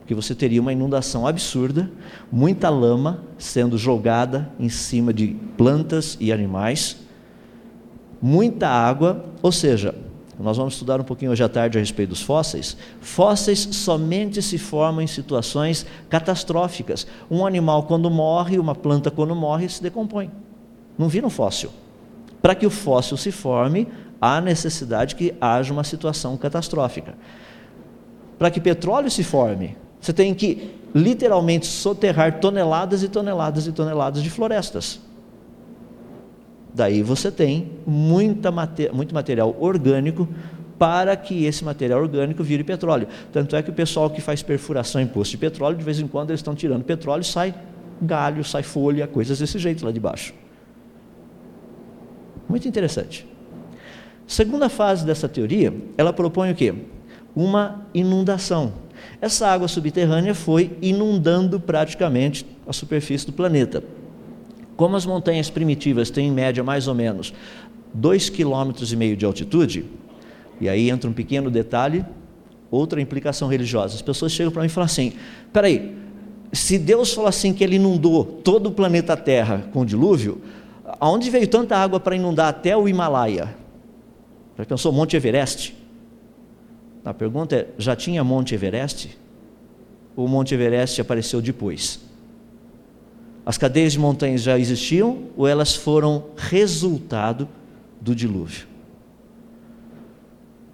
[0.05, 1.91] Porque você teria uma inundação absurda,
[2.31, 6.97] muita lama sendo jogada em cima de plantas e animais,
[8.21, 9.95] muita água, ou seja,
[10.39, 12.77] nós vamos estudar um pouquinho hoje à tarde a respeito dos fósseis.
[13.01, 17.07] Fósseis somente se formam em situações catastróficas.
[17.31, 20.29] Um animal, quando morre, uma planta, quando morre, se decompõe.
[20.99, 21.71] Não vira um fóssil.
[22.43, 23.87] Para que o fóssil se forme,
[24.21, 27.15] há necessidade que haja uma situação catastrófica.
[28.37, 34.21] Para que petróleo se forme, você tem que literalmente soterrar toneladas e toneladas e toneladas
[34.21, 35.01] de florestas.
[36.71, 38.51] Daí você tem muita
[38.93, 40.27] muito material orgânico
[40.77, 43.07] para que esse material orgânico vire petróleo.
[43.31, 46.07] Tanto é que o pessoal que faz perfuração em poço de petróleo, de vez em
[46.07, 47.55] quando eles estão tirando petróleo, sai
[47.99, 50.35] galho, sai folha, coisas desse jeito lá de baixo.
[52.47, 53.27] Muito interessante.
[54.27, 56.75] Segunda fase dessa teoria, ela propõe o quê?
[57.35, 58.84] Uma inundação.
[59.21, 63.83] Essa água subterrânea foi inundando praticamente a superfície do planeta.
[64.75, 67.33] Como as montanhas primitivas têm em média mais ou menos
[67.99, 69.85] 2,5 km de altitude,
[70.59, 72.05] e aí entra um pequeno detalhe,
[72.69, 73.95] outra implicação religiosa.
[73.95, 75.13] As pessoas chegam para mim e falam assim:
[75.53, 75.95] peraí,
[76.51, 80.41] se Deus falou assim que ele inundou todo o planeta Terra com o dilúvio,
[80.99, 83.55] aonde veio tanta água para inundar até o Himalaia?
[84.57, 85.75] Já pensou Monte Everest?
[87.05, 89.15] A pergunta é: já tinha Monte Everest?
[90.15, 91.99] Ou o Monte Everest apareceu depois?
[93.45, 97.47] As cadeias de montanhas já existiam ou elas foram resultado
[98.01, 98.67] do dilúvio?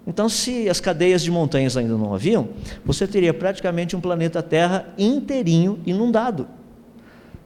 [0.07, 2.49] Então, se as cadeias de montanhas ainda não haviam,
[2.83, 6.47] você teria praticamente um planeta Terra inteirinho inundado.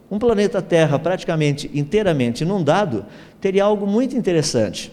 [0.09, 3.05] Um planeta Terra praticamente inteiramente inundado
[3.41, 4.91] teria algo muito interessante.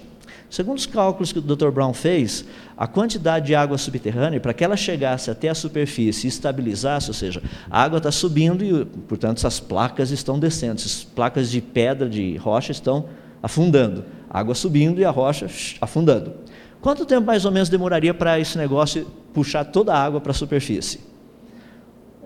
[0.52, 1.70] Segundo os cálculos que o Dr.
[1.70, 2.44] Brown fez,
[2.76, 7.14] a quantidade de água subterrânea, para que ela chegasse até a superfície e estabilizasse, ou
[7.14, 12.06] seja, a água está subindo e, portanto, essas placas estão descendo, essas placas de pedra,
[12.06, 13.08] de rocha estão
[13.42, 14.04] afundando.
[14.28, 15.46] Água subindo e a rocha
[15.80, 16.34] afundando.
[16.82, 20.34] Quanto tempo mais ou menos demoraria para esse negócio puxar toda a água para a
[20.34, 21.00] superfície?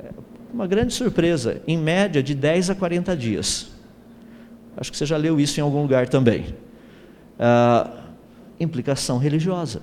[0.02, 0.10] É
[0.52, 3.68] uma grande surpresa, em média de 10 a 40 dias.
[4.76, 6.56] Acho que você já leu isso em algum lugar também.
[7.38, 8.02] Ah,
[8.58, 9.82] implicação religiosa.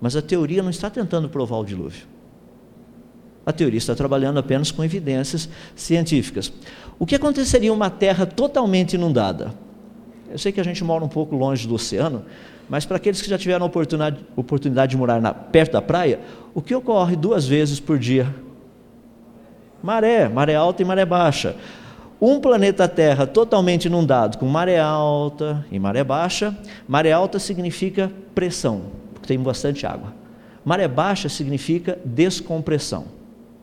[0.00, 2.06] Mas a teoria não está tentando provar o dilúvio.
[3.46, 6.52] A teoria está trabalhando apenas com evidências científicas.
[6.98, 9.54] O que aconteceria uma terra totalmente inundada?
[10.30, 12.24] Eu sei que a gente mora um pouco longe do oceano,
[12.68, 16.20] mas para aqueles que já tiveram a oportunidade, oportunidade de morar na, perto da praia,
[16.54, 18.34] o que ocorre duas vezes por dia?
[19.82, 21.54] Maré, maré alta e maré baixa.
[22.26, 26.56] Um planeta Terra totalmente inundado com maré alta e maré baixa.
[26.88, 28.80] Maré alta significa pressão,
[29.12, 30.14] porque tem bastante água.
[30.64, 33.04] Maré baixa significa descompressão.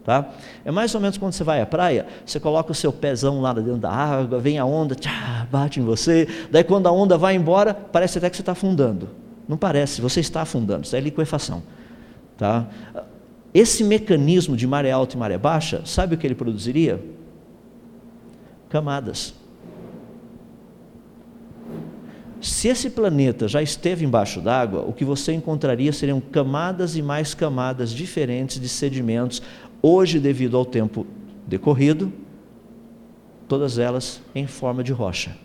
[0.03, 0.29] Tá?
[0.63, 3.51] É mais ou menos quando você vai à praia, você coloca o seu pezão lá
[3.51, 7.33] dentro da água, vem a onda, tchá, bate em você, daí quando a onda vai
[7.33, 9.09] embora, parece até que você está afundando.
[9.47, 11.63] Não parece, você está afundando, isso é liquefação.
[12.37, 12.67] Tá?
[13.51, 17.03] Esse mecanismo de maré alta e maré baixa, sabe o que ele produziria?
[18.71, 19.35] Camadas.
[22.41, 27.35] Se esse planeta já esteve embaixo d'água, o que você encontraria seriam camadas e mais
[27.35, 29.43] camadas diferentes de sedimentos
[29.83, 31.07] Hoje, devido ao tempo
[31.47, 32.13] decorrido,
[33.47, 35.35] todas elas em forma de rocha.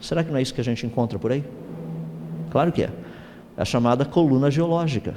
[0.00, 1.44] Será que não é isso que a gente encontra por aí?
[2.50, 2.90] Claro que é.
[3.56, 5.16] É a chamada coluna geológica.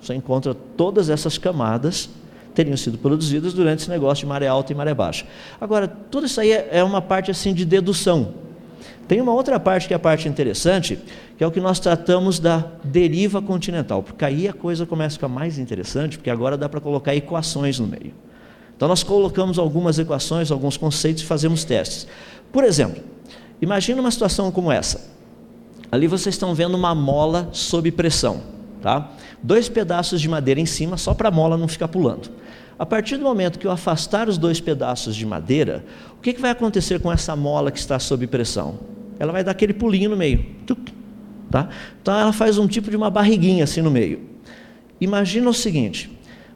[0.00, 2.08] Você encontra todas essas camadas
[2.58, 5.24] teriam sido produzidas durante esse negócio de maré alta e maré baixa.
[5.60, 8.34] Agora, tudo isso aí é uma parte assim de dedução.
[9.06, 10.98] Tem uma outra parte que é a parte interessante,
[11.36, 15.18] que é o que nós tratamos da deriva continental, porque aí a coisa começa a
[15.18, 18.12] ficar mais interessante, porque agora dá para colocar equações no meio.
[18.76, 22.08] Então nós colocamos algumas equações, alguns conceitos e fazemos testes.
[22.50, 23.00] Por exemplo,
[23.62, 25.16] imagine uma situação como essa.
[25.92, 28.42] Ali vocês estão vendo uma mola sob pressão,
[28.82, 29.12] tá?
[29.40, 32.28] Dois pedaços de madeira em cima, só para a mola não ficar pulando.
[32.78, 35.84] A partir do momento que eu afastar os dois pedaços de madeira,
[36.16, 38.78] o que, que vai acontecer com essa mola que está sob pressão?
[39.18, 40.46] ela vai dar aquele pulinho no meio.
[41.50, 41.68] Tá?
[42.00, 44.20] Então ela faz um tipo de uma barriguinha assim no meio.
[45.00, 46.10] Imagina o seguinte: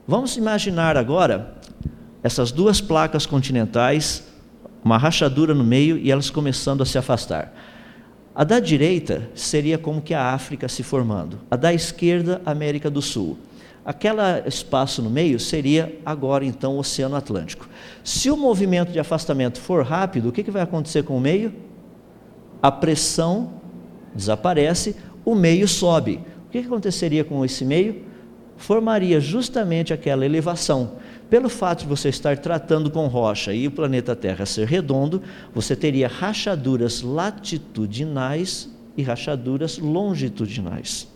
[0.06, 1.54] vamos imaginar agora
[2.22, 4.22] essas duas placas continentais,
[4.84, 7.52] uma rachadura no meio e elas começando a se afastar.
[8.34, 12.88] A da direita seria como que a África se formando, a da esquerda, a América
[12.88, 13.38] do Sul.
[13.84, 17.68] Aquele espaço no meio seria agora então o Oceano Atlântico.
[18.04, 21.52] Se o movimento de afastamento for rápido, o que, que vai acontecer com o meio?
[22.62, 23.54] a pressão
[24.14, 26.20] desaparece, o meio sobe.
[26.46, 28.04] O que aconteceria com esse meio?
[28.56, 30.92] Formaria justamente aquela elevação.
[31.28, 35.74] Pelo fato de você estar tratando com rocha e o planeta Terra ser redondo, você
[35.74, 41.11] teria rachaduras latitudinais e rachaduras longitudinais.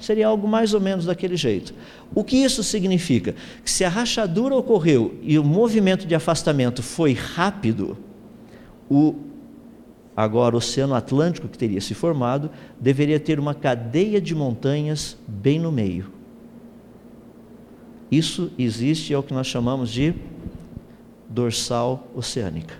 [0.00, 1.74] Seria algo mais ou menos daquele jeito.
[2.14, 3.34] O que isso significa?
[3.64, 7.98] Que se a rachadura ocorreu e o movimento de afastamento foi rápido,
[8.88, 9.14] o
[10.16, 15.58] Agora, o Oceano Atlântico, que teria se formado, deveria ter uma cadeia de montanhas bem
[15.58, 16.12] no meio.
[18.10, 20.12] Isso existe, é o que nós chamamos de
[21.26, 22.74] dorsal oceânica.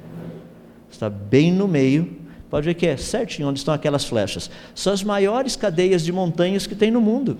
[0.91, 2.15] Está bem no meio,
[2.51, 4.51] pode ver que é certinho onde estão aquelas flechas.
[4.75, 7.39] São as maiores cadeias de montanhas que tem no mundo.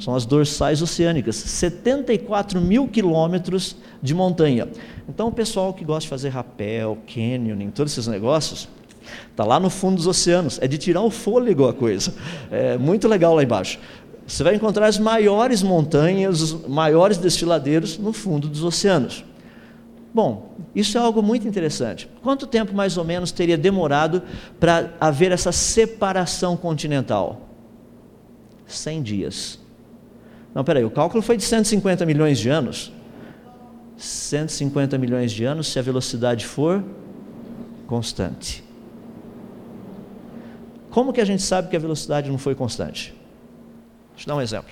[0.00, 4.68] São as dorsais oceânicas, 74 mil quilômetros de montanha.
[5.08, 8.68] Então, o pessoal que gosta de fazer rapel, canyoning, todos esses negócios,
[9.30, 10.58] está lá no fundo dos oceanos.
[10.60, 12.12] É de tirar o fôlego a coisa.
[12.50, 13.78] É muito legal lá embaixo.
[14.26, 19.22] Você vai encontrar as maiores montanhas, os maiores desfiladeiros no fundo dos oceanos.
[20.14, 22.08] Bom, isso é algo muito interessante.
[22.22, 24.22] Quanto tempo mais ou menos teria demorado
[24.60, 27.48] para haver essa separação continental?
[28.64, 29.58] 100 dias.
[30.54, 32.92] Não, peraí, o cálculo foi de 150 milhões de anos.
[33.96, 36.84] 150 milhões de anos se a velocidade for
[37.88, 38.62] constante.
[40.90, 43.12] Como que a gente sabe que a velocidade não foi constante?
[44.14, 44.70] Deixa eu dar um exemplo.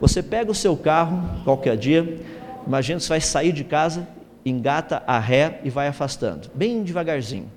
[0.00, 2.18] Você pega o seu carro qualquer dia,
[2.66, 4.08] imagina que você vai sair de casa
[4.44, 7.50] engata a ré e vai afastando, bem devagarzinho.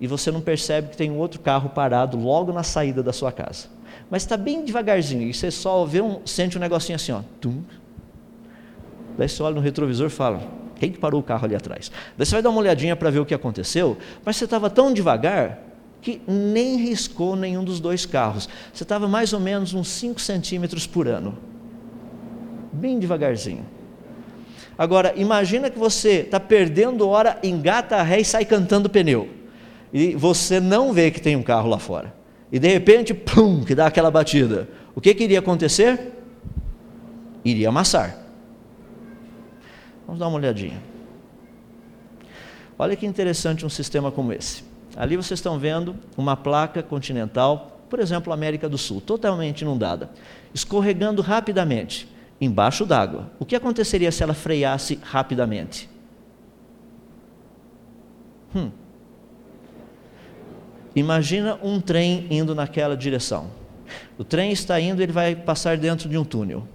[0.00, 3.32] E você não percebe que tem um outro carro parado logo na saída da sua
[3.32, 3.68] casa.
[4.10, 7.22] Mas está bem devagarzinho, e você só vê um, sente um negocinho assim, ó.
[7.40, 7.62] Tum.
[9.16, 10.40] Daí você olha no retrovisor e fala,
[10.76, 11.90] quem que parou o carro ali atrás?
[12.16, 14.92] Daí você vai dar uma olhadinha para ver o que aconteceu, mas você estava tão
[14.92, 15.58] devagar
[16.02, 18.48] que nem riscou nenhum dos dois carros.
[18.72, 21.36] Você estava mais ou menos uns 5 centímetros por ano.
[22.72, 23.64] Bem devagarzinho.
[24.78, 29.28] Agora, imagina que você está perdendo hora, engata a ré e sai cantando pneu.
[29.92, 32.14] E você não vê que tem um carro lá fora.
[32.52, 34.68] E de repente, pum, que dá aquela batida.
[34.94, 36.12] O que, que iria acontecer?
[37.44, 38.18] Iria amassar.
[40.06, 40.80] Vamos dar uma olhadinha.
[42.78, 44.62] Olha que interessante um sistema como esse.
[44.94, 50.10] Ali vocês estão vendo uma placa continental, por exemplo, América do Sul, totalmente inundada,
[50.52, 52.08] escorregando rapidamente
[52.40, 53.30] embaixo d'água.
[53.38, 55.88] O que aconteceria se ela freasse rapidamente?
[58.54, 58.70] Hum.
[60.94, 63.50] Imagina um trem indo naquela direção.
[64.18, 66.66] O trem está indo, ele vai passar dentro de um túnel.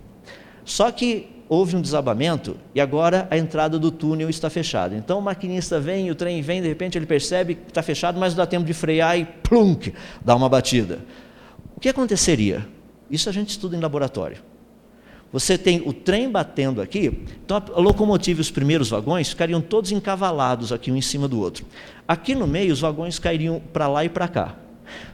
[0.64, 4.96] Só que houve um desabamento e agora a entrada do túnel está fechada.
[4.96, 8.34] Então o maquinista vem, o trem vem, de repente ele percebe que está fechado, mas
[8.34, 9.94] dá tempo de frear e plunk,
[10.24, 11.00] dá uma batida.
[11.76, 12.66] O que aconteceria?
[13.10, 14.51] Isso a gente estuda em laboratório.
[15.32, 19.92] Você tem o trem batendo aqui, então a locomotiva e os primeiros vagões ficariam todos
[19.92, 21.66] encavalados aqui um em cima do outro.
[22.06, 24.56] Aqui no meio os vagões cairiam para lá e para cá.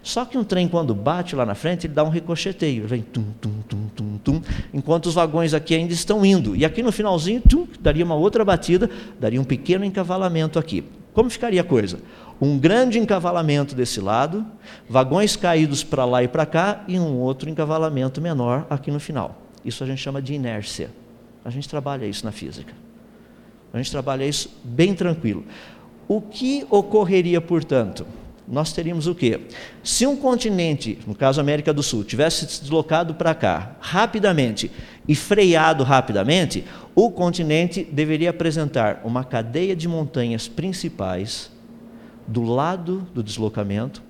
[0.01, 3.25] Só que um trem quando bate lá na frente, ele dá um ricocheteio, vem tum
[3.39, 4.41] tum tum tum tum,
[4.73, 6.55] enquanto os vagões aqui ainda estão indo.
[6.55, 10.83] E aqui no finalzinho, tum, daria uma outra batida, daria um pequeno encavalamento aqui.
[11.13, 11.99] Como ficaria a coisa?
[12.39, 14.45] Um grande encavalamento desse lado,
[14.89, 19.46] vagões caídos para lá e para cá e um outro encavalamento menor aqui no final.
[19.67, 20.89] Isso a gente chama de inércia.
[21.43, 22.73] A gente trabalha isso na física.
[23.73, 25.43] A gente trabalha isso bem tranquilo.
[26.07, 28.07] O que ocorreria, portanto?
[28.47, 29.41] Nós teríamos o quê?
[29.83, 34.71] Se um continente, no caso América do Sul, tivesse se deslocado para cá rapidamente
[35.05, 36.63] e freado rapidamente,
[36.95, 41.51] o continente deveria apresentar uma cadeia de montanhas principais
[42.25, 44.01] do lado do deslocamento,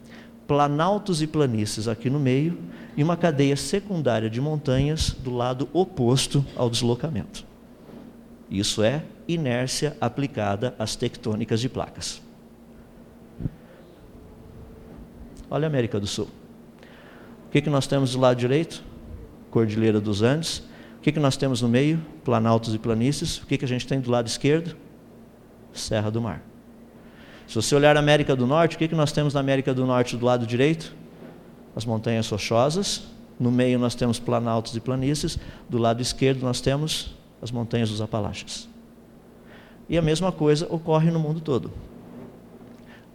[0.48, 2.58] planaltos e planícies aqui no meio
[2.96, 7.46] e uma cadeia secundária de montanhas do lado oposto ao deslocamento.
[8.50, 12.22] Isso é inércia aplicada às tectônicas de placas.
[15.50, 16.30] Olha a América do Sul.
[17.48, 18.84] O que, que nós temos do lado direito?
[19.52, 20.60] Cordilheira dos Andes.
[20.98, 22.02] O que, que nós temos no meio?
[22.24, 23.38] Planaltos e planícies.
[23.38, 24.76] O que, que a gente tem do lado esquerdo?
[25.74, 26.42] Serra do Mar.
[27.48, 29.86] Se você olhar a América do Norte, o que, que nós temos na América do
[29.86, 30.94] Norte do lado direito?
[31.78, 33.04] as montanhas rochosas,
[33.40, 35.38] no meio nós temos planaltos e planícies,
[35.70, 38.68] do lado esquerdo nós temos as montanhas dos Apalaches.
[39.88, 41.72] E a mesma coisa ocorre no mundo todo.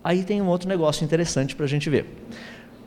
[0.04, 2.06] Aí tem um outro negócio interessante para a gente ver.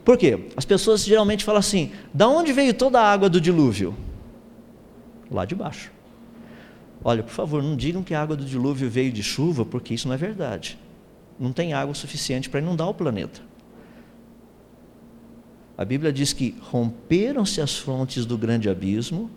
[0.02, 0.48] Por quê?
[0.56, 3.94] As pessoas geralmente falam assim: da onde veio toda a água do dilúvio?
[5.30, 5.92] Lá de baixo.
[7.04, 10.08] Olha, por favor, não digam que a água do dilúvio veio de chuva, porque isso
[10.08, 10.78] não é verdade.
[11.38, 13.40] Não tem água suficiente para inundar o planeta.
[15.76, 19.30] A Bíblia diz que romperam-se as fontes do grande abismo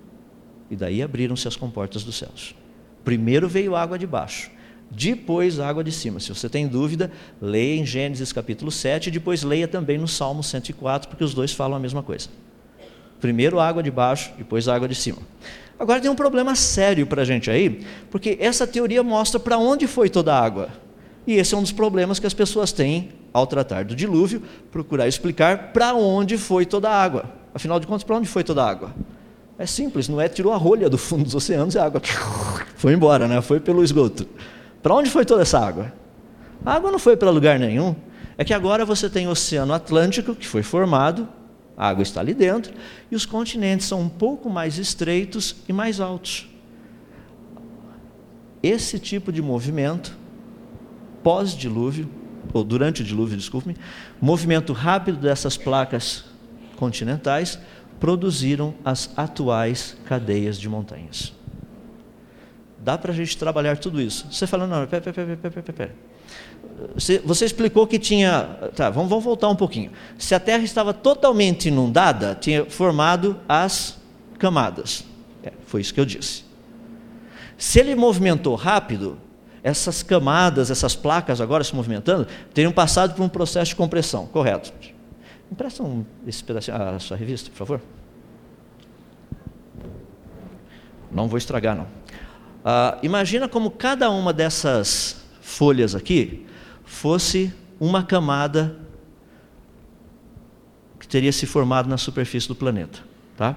[0.70, 2.56] e daí abriram-se as comportas dos céus.
[3.04, 4.50] Primeiro veio água de baixo,
[4.90, 6.20] depois água de cima.
[6.20, 10.42] Se você tem dúvida, leia em Gênesis capítulo 7 e depois leia também no Salmo
[10.42, 12.30] 104, porque os dois falam a mesma coisa.
[13.20, 15.18] Primeiro água de baixo, depois água de cima.
[15.78, 19.88] Agora tem um problema sério para a gente aí, porque essa teoria mostra para onde
[19.88, 20.70] foi toda a água.
[21.30, 25.08] E esse é um dos problemas que as pessoas têm ao tratar do dilúvio, procurar
[25.08, 27.32] explicar para onde foi toda a água.
[27.54, 28.96] Afinal de contas, para onde foi toda a água?
[29.56, 32.02] É simples, não é tirou a rolha do fundo dos oceanos e a água
[32.76, 33.40] foi embora, né?
[33.42, 34.28] foi pelo esgoto.
[34.82, 35.94] Para onde foi toda essa água?
[36.66, 37.96] A água não foi para lugar nenhum.
[38.36, 41.30] É que agora você tem o Oceano Atlântico, que foi formado,
[41.78, 42.74] a água está ali dentro,
[43.12, 46.50] e os continentes são um pouco mais estreitos e mais altos.
[48.64, 50.18] Esse tipo de movimento,
[51.24, 52.10] pós-dilúvio,
[52.54, 53.76] ou durante o dilúvio, desculpe-me,
[54.20, 56.26] movimento rápido dessas placas
[56.76, 57.60] continentais
[58.00, 61.34] produziram as atuais cadeias de montanhas.
[62.80, 64.26] Dá para a gente trabalhar tudo isso.
[64.32, 65.96] Você falando, não, pera, pera, pera, pera, pera.
[66.96, 68.44] Você, você explicou que tinha.
[68.74, 69.92] Tá, vamos, vamos voltar um pouquinho.
[70.18, 74.00] Se a Terra estava totalmente inundada, tinha formado as
[74.38, 75.04] camadas.
[75.44, 76.46] É, foi isso que eu disse.
[77.58, 79.18] Se ele movimentou rápido,
[79.64, 84.72] essas camadas, essas placas agora se movimentando, teriam passado por um processo de compressão, correto?
[85.52, 87.82] Emprestam esse pedacinho, a sua revista, por favor.
[91.12, 91.88] Não vou estragar, não.
[92.64, 96.46] Ah, imagina como cada uma dessas folhas aqui
[96.84, 98.78] fosse uma camada
[101.00, 103.00] que teria se formado na superfície do planeta.
[103.38, 103.56] Tá?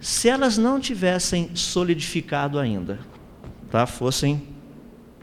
[0.00, 2.98] Se elas não tivessem solidificado ainda,
[3.70, 3.86] tá?
[3.86, 4.53] fossem,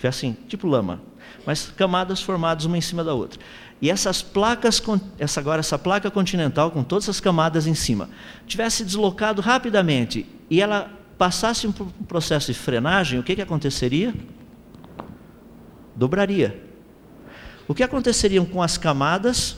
[0.02, 1.00] tivessem tipo lama,
[1.46, 3.40] mas camadas formadas uma em cima da outra.
[3.80, 4.82] E essas placas,
[5.20, 8.10] essa agora essa placa continental com todas as camadas em cima,
[8.48, 14.14] tivesse deslocado rapidamente e ela passasse um processo de frenagem, o que, que aconteceria?
[15.96, 16.64] Dobraria.
[17.68, 19.58] O que aconteceria com as camadas?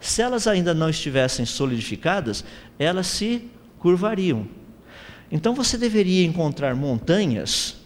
[0.00, 2.44] Se elas ainda não estivessem solidificadas,
[2.78, 3.48] elas se
[3.78, 4.48] curvariam.
[5.30, 7.81] Então você deveria encontrar montanhas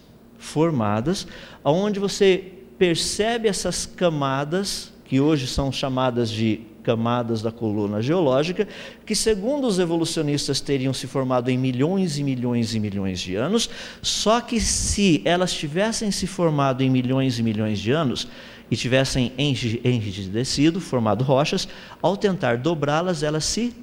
[0.47, 1.27] formadas,
[1.63, 8.65] onde você percebe essas camadas, que hoje são chamadas de camadas da coluna geológica,
[9.05, 13.69] que segundo os evolucionistas teriam se formado em milhões e milhões e milhões de anos,
[14.01, 18.25] só que se elas tivessem se formado em milhões e milhões de anos
[18.71, 21.67] e tivessem enrijecido, formado rochas,
[22.01, 23.73] ao tentar dobrá-las, elas se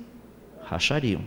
[0.65, 1.21] rachariam.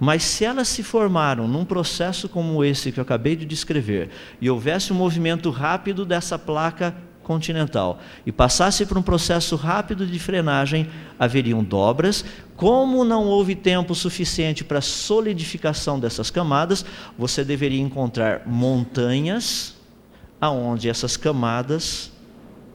[0.00, 4.08] Mas se elas se formaram num processo como esse que eu acabei de descrever,
[4.40, 10.18] e houvesse um movimento rápido dessa placa continental e passasse por um processo rápido de
[10.18, 10.88] frenagem,
[11.18, 12.24] haveriam dobras.
[12.56, 16.84] Como não houve tempo suficiente para a solidificação dessas camadas,
[17.16, 19.76] você deveria encontrar montanhas
[20.40, 22.10] aonde essas camadas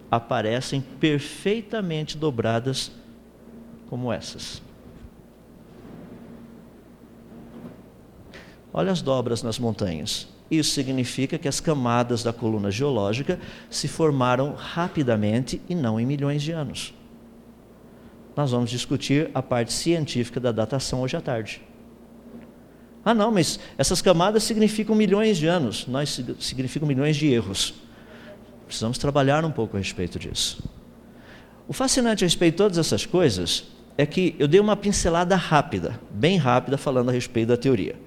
[0.09, 2.91] aparecem perfeitamente dobradas
[3.89, 4.64] como essas.
[8.78, 10.28] Olha as dobras nas montanhas.
[10.51, 16.43] Isso significa que as camadas da coluna geológica se formaram rapidamente e não em milhões
[16.43, 16.93] de anos.
[18.36, 21.61] Nós vamos discutir a parte científica da datação hoje à tarde.
[23.05, 27.76] Ah, não, mas essas camadas significam milhões de anos, nós significam milhões de erros.
[28.67, 30.61] Precisamos trabalhar um pouco a respeito disso.
[31.65, 33.63] O fascinante a respeito de todas essas coisas
[33.97, 38.03] é que eu dei uma pincelada rápida, bem rápida, falando a respeito da teoria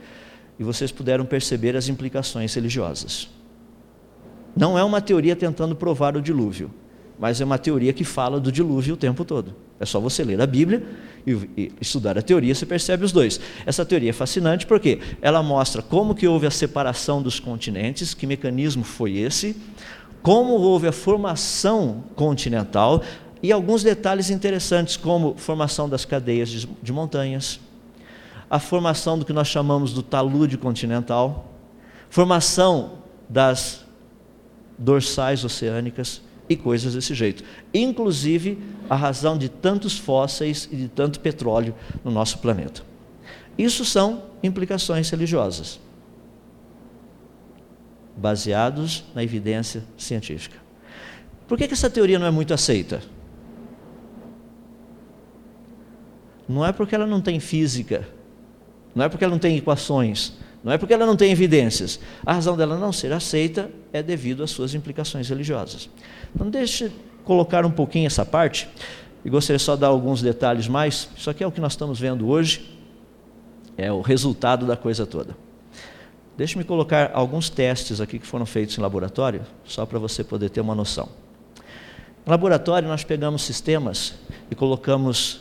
[0.59, 3.29] e vocês puderam perceber as implicações religiosas.
[4.57, 6.71] Não é uma teoria tentando provar o dilúvio,
[7.19, 9.55] mas é uma teoria que fala do dilúvio o tempo todo.
[9.81, 10.83] É só você ler a Bíblia
[11.27, 13.41] e, estudar a teoria, você percebe os dois.
[13.65, 18.27] Essa teoria é fascinante porque ela mostra como que houve a separação dos continentes, que
[18.27, 19.57] mecanismo foi esse,
[20.23, 23.03] como houve a formação continental
[23.43, 27.61] e alguns detalhes interessantes, como formação das cadeias de, montanhas,
[28.51, 31.53] a formação do que nós chamamos do talude continental,
[32.09, 33.85] formação das
[34.79, 37.45] dorsais oceânicas e coisas desse jeito.
[37.75, 42.83] Inclusive a razão de tantos fósseis e de tanto petróleo no nosso planeta.
[43.57, 45.81] Isso são implicações religiosas,
[48.17, 50.57] baseados na evidência científica.
[51.47, 53.03] Por que, que essa teoria não é muito aceita?
[56.49, 58.09] Não é porque ela não tem física
[58.95, 60.33] não é porque ela não tem equações,
[60.63, 62.01] não é porque ela não tem evidências.
[62.25, 65.89] A razão dela não ser aceita é devido às suas implicações religiosas.
[66.35, 66.91] Então, deixe
[67.25, 68.69] colocar um pouquinho essa parte,
[69.25, 71.09] e gostaria só de dar alguns detalhes mais.
[71.17, 72.79] Isso aqui é o que nós estamos vendo hoje,
[73.77, 75.37] é o resultado da coisa toda.
[76.37, 80.61] Deixe-me colocar alguns testes aqui que foram feitos em laboratório, só para você poder ter
[80.61, 81.09] uma noção.
[82.27, 84.15] Em laboratório, nós pegamos sistemas
[84.51, 85.41] e colocamos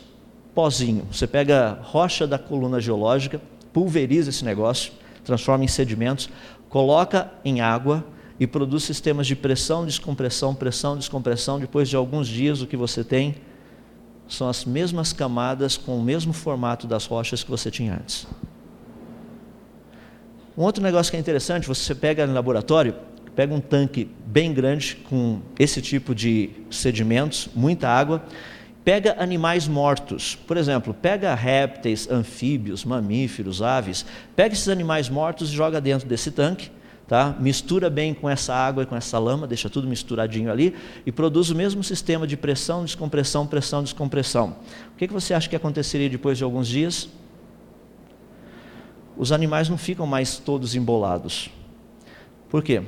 [0.58, 1.06] pozinho.
[1.12, 3.40] Você pega rocha da coluna geológica,
[3.72, 4.92] pulveriza esse negócio,
[5.24, 6.32] transforma em sedimentos,
[6.68, 8.04] coloca em água
[8.40, 11.60] e produz sistemas de pressão, descompressão, pressão, descompressão.
[11.60, 13.36] Depois de alguns dias, o que você tem
[14.28, 18.26] são as mesmas camadas com o mesmo formato das rochas que você tinha antes.
[20.58, 22.96] Um outro negócio que é interessante, você pega no laboratório,
[23.36, 28.26] pega um tanque bem grande com esse tipo de sedimentos, muita água,
[28.88, 35.54] Pega animais mortos, por exemplo, pega répteis, anfíbios, mamíferos, aves, pega esses animais mortos e
[35.54, 36.72] joga dentro desse tanque,
[37.06, 37.36] tá?
[37.38, 40.74] mistura bem com essa água e com essa lama, deixa tudo misturadinho ali
[41.06, 44.56] e produz o mesmo sistema de pressão, descompressão, pressão, descompressão.
[44.94, 47.10] O que, que você acha que aconteceria depois de alguns dias?
[49.18, 51.50] Os animais não ficam mais todos embolados.
[52.48, 52.82] Por quê?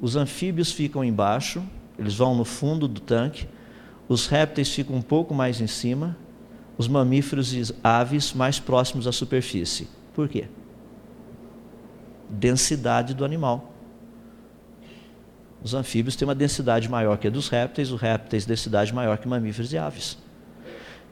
[0.00, 1.60] Os anfíbios ficam embaixo,
[1.98, 3.48] eles vão no fundo do tanque,
[4.08, 6.16] os répteis ficam um pouco mais em cima,
[6.76, 9.88] os mamíferos e aves mais próximos à superfície.
[10.14, 10.46] Por quê?
[12.32, 13.72] densidade do animal.
[15.62, 19.28] Os anfíbios têm uma densidade maior que a dos répteis, os répteis densidade maior que
[19.28, 20.18] mamíferos e aves.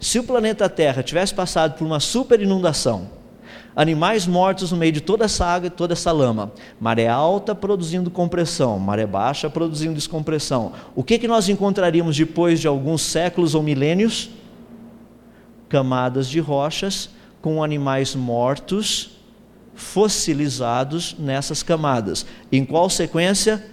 [0.01, 3.11] Se o planeta Terra tivesse passado por uma super inundação,
[3.81, 8.11] animais mortos no meio de toda essa água e toda essa lama, maré alta produzindo
[8.11, 13.62] compressão, maré baixa produzindo descompressão, o que, que nós encontraríamos depois de alguns séculos ou
[13.62, 14.28] milênios?
[15.66, 17.09] Camadas de rochas
[17.41, 19.12] com animais mortos
[19.74, 22.26] fossilizados nessas camadas.
[22.53, 23.64] Em qual sequência?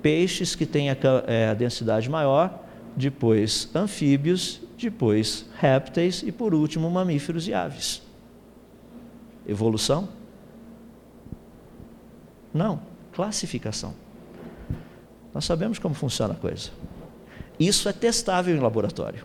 [0.00, 2.64] Peixes que têm a, é, a densidade maior,
[2.96, 8.05] depois anfíbios, depois répteis e por último mamíferos e aves.
[9.46, 10.08] Evolução?
[12.52, 12.80] Não,
[13.12, 13.94] classificação.
[15.32, 16.70] Nós sabemos como funciona a coisa.
[17.60, 19.24] Isso é testável em laboratório.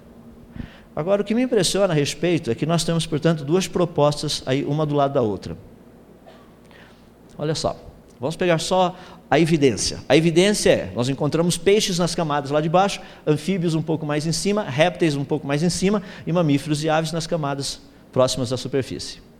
[0.96, 4.66] Agora, o que me impressiona a respeito é que nós temos, portanto, duas propostas aí,
[4.66, 5.58] uma do lado da outra.
[7.38, 7.78] Olha só,
[8.20, 8.96] vamos pegar só
[9.30, 10.00] a evidência.
[10.10, 14.28] A evidência é: nós encontramos peixes nas camadas lá de baixo, anfíbios um pouco mais
[14.28, 18.50] em cima, répteis um pouco mais em cima e mamíferos e aves nas camadas próximas
[18.50, 19.31] da superfície.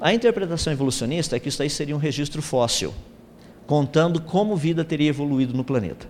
[0.00, 2.94] A interpretação evolucionista é que isso aí seria um registro fóssil,
[3.66, 6.08] contando como vida teria evoluído no planeta.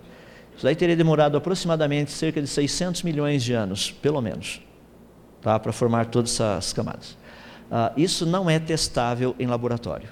[0.55, 4.61] Isso aí teria demorado aproximadamente cerca de 600 milhões de anos, pelo menos,
[5.41, 7.17] tá, para formar todas essas camadas.
[7.69, 10.09] Uh, isso não é testável em laboratório.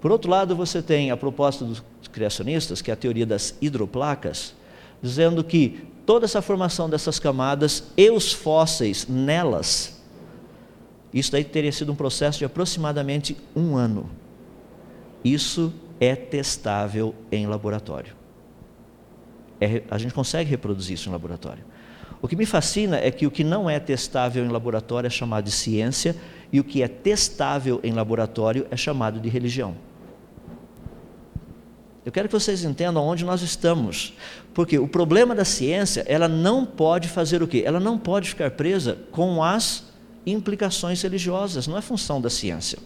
[0.00, 4.54] Por outro lado, você tem a proposta dos criacionistas, que é a teoria das hidroplacas,
[5.02, 9.99] dizendo que toda essa formação dessas camadas e os fósseis nelas,
[11.12, 14.08] isso daí teria sido um processo de aproximadamente um ano.
[15.24, 18.14] Isso é testável em laboratório.
[19.60, 21.64] É, a gente consegue reproduzir isso em laboratório.
[22.22, 25.44] O que me fascina é que o que não é testável em laboratório é chamado
[25.44, 26.16] de ciência
[26.52, 29.74] e o que é testável em laboratório é chamado de religião.
[32.04, 34.14] Eu quero que vocês entendam onde nós estamos.
[34.54, 37.62] Porque o problema da ciência, ela não pode fazer o quê?
[37.64, 39.89] Ela não pode ficar presa com as
[40.26, 42.78] implicações religiosas, não é função da ciência.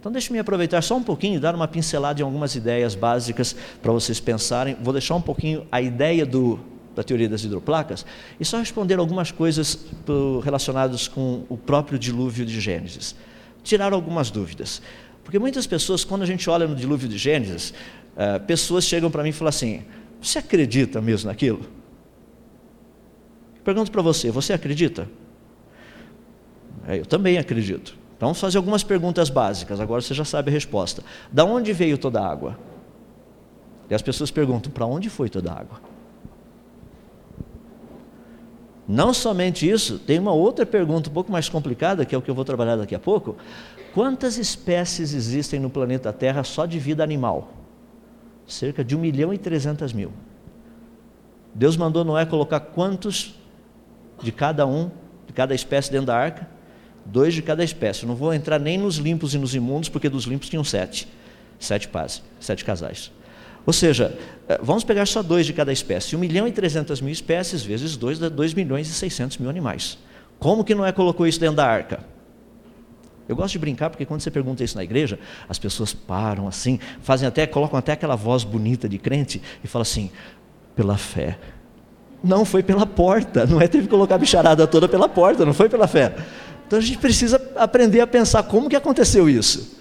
[0.00, 3.90] Então deixe-me aproveitar só um pouquinho e dar uma pincelada em algumas ideias básicas para
[3.90, 4.76] vocês pensarem.
[4.80, 6.60] Vou deixar um pouquinho a ideia do,
[6.94, 8.06] da teoria das hidroplacas
[8.38, 9.78] e só responder algumas coisas
[10.42, 13.14] relacionadas com o próprio dilúvio de Gênesis.
[13.64, 14.80] Tirar algumas dúvidas.
[15.24, 17.74] Porque muitas pessoas, quando a gente olha no dilúvio de Gênesis,
[18.14, 19.82] uh, pessoas chegam para mim e falam assim:
[20.22, 21.60] Você acredita mesmo naquilo?
[23.62, 25.06] Pergunto para você: Você acredita?
[26.86, 27.96] É, eu também acredito.
[28.16, 31.02] Então vamos fazer algumas perguntas básicas, agora você já sabe a resposta.
[31.30, 32.58] Da onde veio toda a água?
[33.88, 35.80] E as pessoas perguntam: Para onde foi toda a água?
[38.86, 42.30] Não somente isso, tem uma outra pergunta um pouco mais complicada, que é o que
[42.30, 43.36] eu vou trabalhar daqui a pouco.
[43.92, 47.52] Quantas espécies existem no planeta Terra só de vida animal?
[48.48, 50.10] cerca de 1 milhão e 300 mil.
[51.54, 53.38] Deus mandou Noé colocar quantos
[54.22, 54.90] de cada um,
[55.26, 56.48] de cada espécie dentro da arca?
[57.10, 58.04] Dois de cada espécie.
[58.04, 61.08] Não vou entrar nem nos limpos e nos imundos, porque dos limpos tinham sete.
[61.58, 63.10] Sete pazes, sete casais.
[63.64, 64.16] Ou seja,
[64.48, 66.14] eh, vamos pegar só dois de cada espécie.
[66.14, 69.98] 1 milhão e 300 mil espécies vezes dois dá 2 milhões e 600 mil animais.
[70.38, 72.00] Como que Noé colocou isso dentro da arca?
[73.28, 76.78] Eu gosto de brincar porque quando você pergunta isso na igreja, as pessoas param assim,
[77.02, 80.10] fazem até, colocam até aquela voz bonita de crente e falam assim:
[80.74, 81.38] pela fé.
[82.22, 85.52] Não foi pela porta, não é teve que colocar a bicharada toda pela porta, não
[85.52, 86.14] foi pela fé.
[86.68, 89.78] Então a gente precisa aprender a pensar como que aconteceu isso.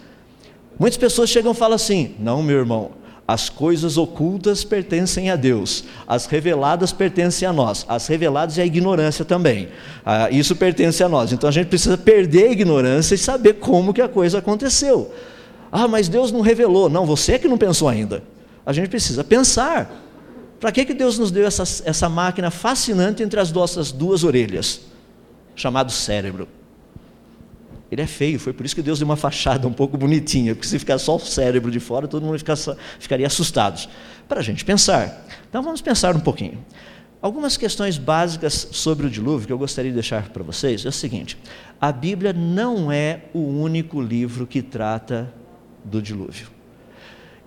[0.79, 2.91] Muitas pessoas chegam e falam assim: não, meu irmão,
[3.27, 8.65] as coisas ocultas pertencem a Deus, as reveladas pertencem a nós, as reveladas e a
[8.65, 9.67] ignorância também.
[10.05, 11.33] Ah, isso pertence a nós.
[11.33, 15.13] Então a gente precisa perder a ignorância e saber como que a coisa aconteceu.
[15.69, 16.88] Ah, mas Deus não revelou.
[16.88, 18.23] Não, você é que não pensou ainda.
[18.65, 20.05] A gente precisa pensar.
[20.57, 24.79] Para que, que Deus nos deu essa, essa máquina fascinante entre as nossas duas orelhas,
[25.53, 26.47] chamado cérebro?
[27.91, 30.67] Ele é feio, foi por isso que Deus deu uma fachada um pouco bonitinha, porque
[30.67, 32.38] se ficar só o cérebro de fora, todo mundo
[32.99, 33.89] ficaria assustado.
[34.27, 35.25] Para a gente pensar.
[35.49, 36.57] Então vamos pensar um pouquinho.
[37.21, 40.91] Algumas questões básicas sobre o dilúvio que eu gostaria de deixar para vocês é o
[40.91, 41.38] seguinte:
[41.81, 45.33] a Bíblia não é o único livro que trata
[45.83, 46.47] do dilúvio.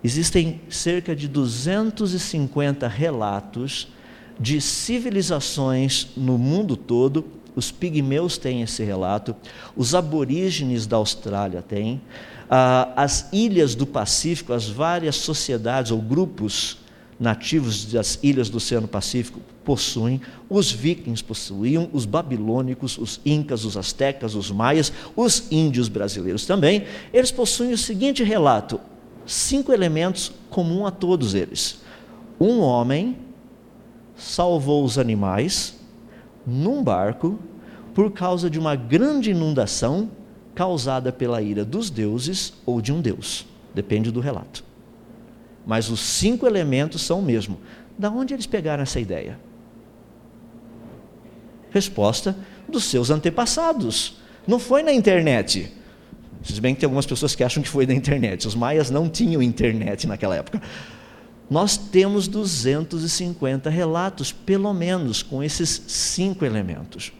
[0.03, 3.87] existem cerca de 250 relatos
[4.39, 7.25] de civilizações no mundo todo.
[7.55, 9.35] Os pigmeus têm esse relato,
[9.75, 12.01] os aborígenes da Austrália têm,
[12.49, 16.77] ah, as ilhas do Pacífico, as várias sociedades ou grupos
[17.19, 23.77] nativos das ilhas do Oceano Pacífico possuem, os vikings possuíam, os babilônicos, os incas, os
[23.77, 28.79] astecas, os maias, os índios brasileiros também, eles possuem o seguinte relato:
[29.25, 31.79] cinco elementos comuns a todos eles.
[32.39, 33.17] Um homem
[34.15, 35.79] salvou os animais
[36.45, 37.39] num barco
[37.93, 40.09] por causa de uma grande inundação
[40.55, 44.71] causada pela ira dos deuses ou de um deus, depende do relato
[45.65, 47.59] mas os cinco elementos são o mesmo.
[47.97, 49.39] Da onde eles pegaram essa ideia?
[51.69, 52.35] Resposta
[52.67, 54.17] dos seus antepassados.
[54.47, 55.71] Não foi na internet.
[56.43, 58.47] Se bem que tem algumas pessoas que acham que foi da internet.
[58.47, 60.61] Os maias não tinham internet naquela época.
[61.51, 67.11] Nós temos 250 relatos, pelo menos, com esses cinco elementos.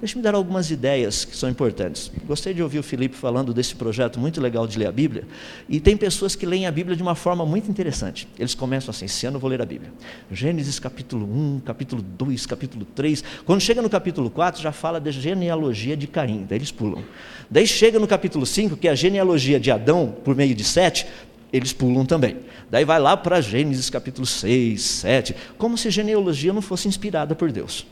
[0.00, 2.12] Deixe-me dar algumas ideias que são importantes.
[2.26, 5.24] Gostei de ouvir o Felipe falando desse projeto muito legal de ler a Bíblia.
[5.66, 8.28] E tem pessoas que leem a Bíblia de uma forma muito interessante.
[8.38, 9.90] Eles começam assim: esse ano eu vou ler a Bíblia.
[10.30, 13.24] Gênesis capítulo 1, capítulo 2, capítulo 3.
[13.46, 16.46] Quando chega no capítulo 4, já fala da genealogia de Caim.
[16.46, 17.02] Daí eles pulam.
[17.50, 21.06] Daí chega no capítulo 5, que é a genealogia de Adão por meio de Sete.
[21.52, 22.36] Eles pulam também.
[22.70, 27.50] Daí vai lá para Gênesis capítulo 6, 7, como se genealogia não fosse inspirada por
[27.50, 27.86] Deus.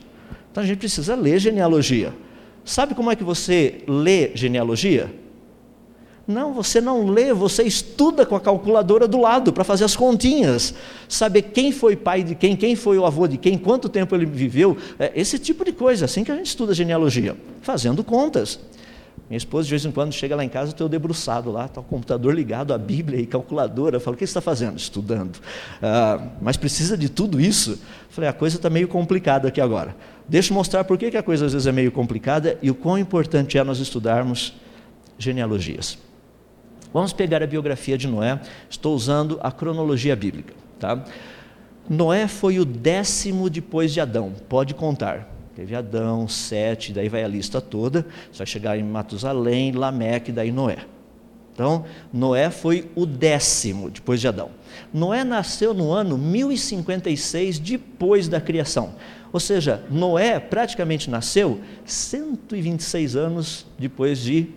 [0.51, 2.13] Então a gente precisa ler genealogia.
[2.65, 5.13] Sabe como é que você lê genealogia?
[6.29, 10.75] Não, você não lê, você estuda com a calculadora do lado para fazer as continhas,
[11.09, 14.27] saber quem foi pai de quem, quem foi o avô de quem, quanto tempo ele
[14.27, 18.61] viveu, é esse tipo de coisa, assim que a gente estuda genealogia, fazendo contas.
[19.29, 21.85] Minha esposa de vez em quando chega lá em casa, estou debruçado lá, está o
[21.85, 23.97] computador ligado, a Bíblia e calculadora.
[23.97, 24.79] Eu falo, o que você está fazendo?
[24.79, 25.39] Estudando.
[25.83, 27.73] Ah, mas precisa de tudo isso?
[27.73, 27.79] Eu
[28.11, 29.97] falei, a coisa está meio complicada aqui agora.
[30.29, 32.75] Deixa eu mostrar por que, que a coisa às vezes é meio complicada e o
[32.75, 34.55] quão importante é nós estudarmos
[35.19, 35.99] genealogias.
[36.93, 38.41] Vamos pegar a biografia de Noé.
[38.69, 40.55] Estou usando a cronologia bíblica.
[40.79, 41.05] Tá?
[41.89, 45.38] Noé foi o décimo depois de Adão, pode contar.
[45.59, 48.07] Teve Adão, Sete, daí vai a lista toda.
[48.31, 50.87] Você vai chegar em Matusalém, Lameque, daí Noé.
[51.53, 54.51] Então, Noé foi o décimo depois de Adão.
[54.95, 58.95] Noé nasceu no ano 1056 depois da criação.
[59.33, 64.51] Ou seja, Noé praticamente nasceu 126 anos depois de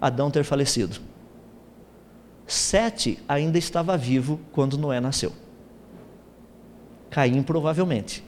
[0.00, 0.98] Adão ter falecido.
[2.46, 5.30] Sete ainda estava vivo quando Noé nasceu.
[7.10, 8.24] Caim provavelmente.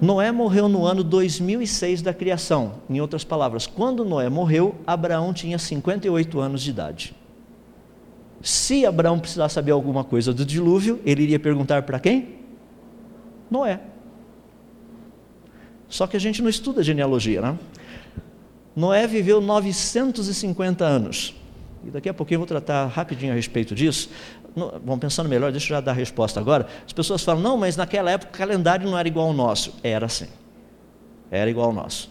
[0.00, 2.74] Noé morreu no ano 2006 da criação.
[2.90, 7.14] Em outras palavras, quando Noé morreu, Abraão tinha 58 anos de idade.
[8.42, 12.40] Se Abraão precisasse saber alguma coisa do dilúvio, ele iria perguntar para quem?
[13.48, 13.80] Noé.
[15.88, 17.58] Só que a gente não estuda genealogia, né?
[18.74, 21.34] Noé viveu 950 anos.
[21.84, 24.08] E daqui a pouquinho eu vou tratar rapidinho a respeito disso.
[24.54, 26.66] Vamos pensando melhor, deixa eu já dar a resposta agora.
[26.86, 29.74] As pessoas falam, não, mas naquela época o calendário não era igual ao nosso.
[29.82, 30.28] Era assim.
[31.30, 32.10] Era igual ao nosso.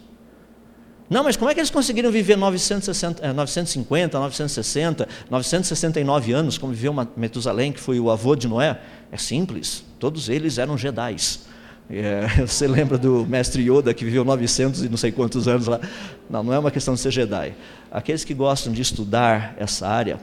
[1.10, 6.96] Não, mas como é que eles conseguiram viver 960, 950, 960, 969 anos, como viveu
[7.18, 8.80] Metusalém, que foi o avô de Noé?
[9.12, 11.46] É simples, todos eles eram Jedis.
[11.90, 15.82] É, você lembra do mestre Yoda que viveu 900 e não sei quantos anos lá?
[16.30, 17.54] Não, não é uma questão de ser Jedi.
[17.92, 20.18] Aqueles que gostam de estudar essa área,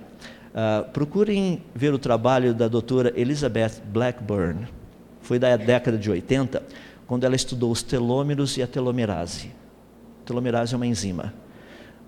[0.49, 4.67] uh, procurem ver o trabalho da doutora Elizabeth Blackburn.
[5.21, 6.63] Foi da década de 80,
[7.07, 9.51] quando ela estudou os telômeros e a telomerase.
[10.25, 11.33] Telomerase é uma enzima.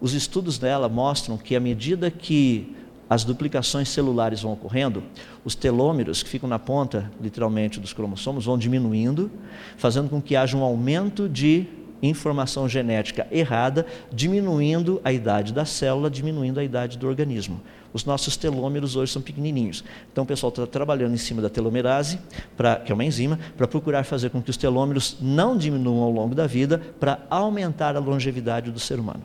[0.01, 2.77] Os estudos dela mostram que à medida que
[3.09, 5.03] as duplicações celulares vão ocorrendo,
[5.45, 9.29] os telômeros, que ficam na ponta, literalmente, dos cromossomos, vão diminuindo,
[9.77, 11.67] fazendo com que haja um aumento de
[12.03, 17.61] informação genética errada, diminuindo a idade da célula, diminuindo a idade do organismo.
[17.93, 19.83] Os nossos telômeros hoje são pequenininhos.
[20.13, 22.21] Então o pessoal está trabalhando em cima da telomerase,
[22.57, 26.11] pra, que é uma enzima, para procurar fazer com que os telômeros não diminuam ao
[26.11, 29.23] longo da vida, para aumentar a longevidade do ser humano.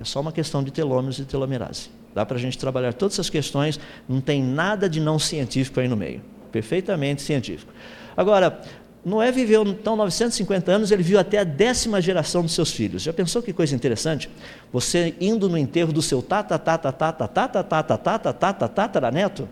[0.00, 1.90] É só uma questão de telômeros e telomerase.
[2.14, 3.78] Dá para a gente trabalhar todas essas questões,
[4.08, 6.22] não tem nada de não científico aí no meio.
[6.50, 7.72] Perfeitamente científico.
[8.16, 8.60] Agora,
[9.04, 13.02] Noé viveu então 950 anos, ele viu até a décima geração dos seus filhos.
[13.02, 14.28] Já pensou que coisa interessante?
[14.72, 19.48] Você indo no enterro do seu tata, tata, tata, tata, tata, tata, tata, tata, neto.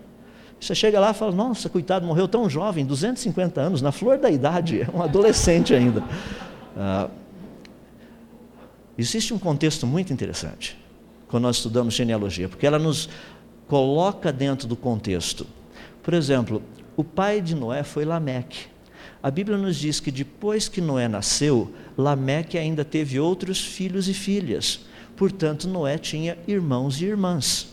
[0.59, 4.29] Você chega lá e fala: Nossa, coitado, morreu tão jovem, 250 anos, na flor da
[4.29, 6.03] idade, um adolescente ainda.
[8.97, 10.77] Existe um contexto muito interessante
[11.27, 13.09] quando nós estudamos genealogia, porque ela nos
[13.67, 15.47] coloca dentro do contexto.
[16.03, 16.61] Por exemplo,
[16.97, 18.67] o pai de Noé foi Lameque.
[19.21, 24.13] A Bíblia nos diz que depois que Noé nasceu, Lameque ainda teve outros filhos e
[24.13, 24.79] filhas.
[25.17, 27.67] Portanto, Noé tinha irmãos e irmãs.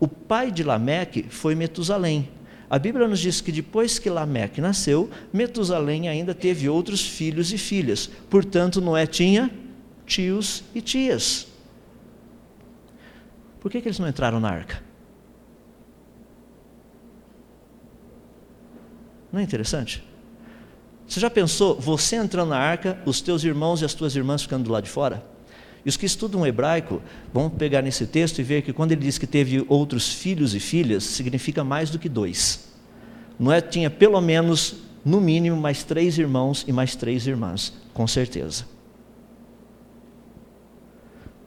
[0.00, 2.30] O pai de Lameque foi Metusalém.
[2.70, 7.58] A Bíblia nos diz que depois que Lameque nasceu, Metusalém ainda teve outros filhos e
[7.58, 8.08] filhas.
[8.30, 9.50] Portanto, Noé tinha
[10.06, 11.46] tios e tias.
[13.60, 14.82] Por que, que eles não entraram na arca?
[19.30, 20.07] Não é interessante?
[21.08, 24.64] Você já pensou, você entrando na arca, os teus irmãos e as tuas irmãs ficando
[24.64, 25.24] do lado de fora?
[25.84, 27.00] E os que estudam hebraico
[27.32, 30.60] vão pegar nesse texto e ver que quando ele diz que teve outros filhos e
[30.60, 32.68] filhas, significa mais do que dois.
[33.38, 38.66] Noé tinha pelo menos, no mínimo, mais três irmãos e mais três irmãs, com certeza.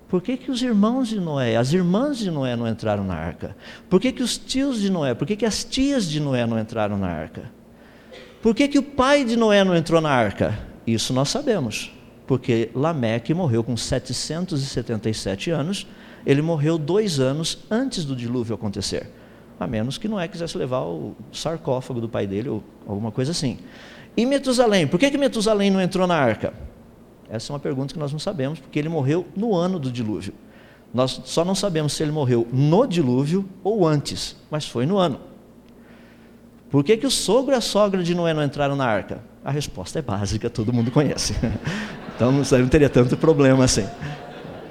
[0.09, 3.55] Por que, que os irmãos de Noé, as irmãs de Noé não entraram na arca?
[3.87, 6.59] Por que, que os tios de Noé, por que, que as tias de Noé não
[6.59, 7.60] entraram na arca?
[8.41, 10.57] Por que, que o pai de Noé não entrou na arca?
[10.85, 11.91] Isso nós sabemos,
[12.25, 15.85] porque Lameque morreu com 777 anos,
[16.25, 19.07] ele morreu dois anos antes do dilúvio acontecer,
[19.59, 23.59] a menos que Noé quisesse levar o sarcófago do pai dele ou alguma coisa assim.
[24.17, 26.51] E Metusalém, por que, que Metusalém não entrou na arca?
[27.29, 30.33] Essa é uma pergunta que nós não sabemos, porque ele morreu no ano do dilúvio.
[30.91, 35.30] Nós só não sabemos se ele morreu no dilúvio ou antes, mas foi no ano.
[36.71, 39.19] Por que, que o sogro e a sogra de Noé não entraram na arca?
[39.43, 41.35] A resposta é básica, todo mundo conhece.
[42.15, 43.85] então não teria tanto problema assim.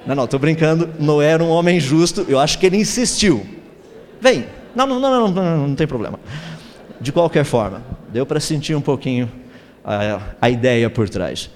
[0.06, 0.88] Não, não, estou brincando.
[0.98, 3.46] Noé era um homem justo, eu acho que ele insistiu.
[4.18, 4.46] Vem.
[4.74, 6.18] Não, não, não, não, não, tem problema.
[7.00, 9.30] De qualquer forma, deu para sentir um pouquinho
[9.84, 11.50] a, a ideia por trás.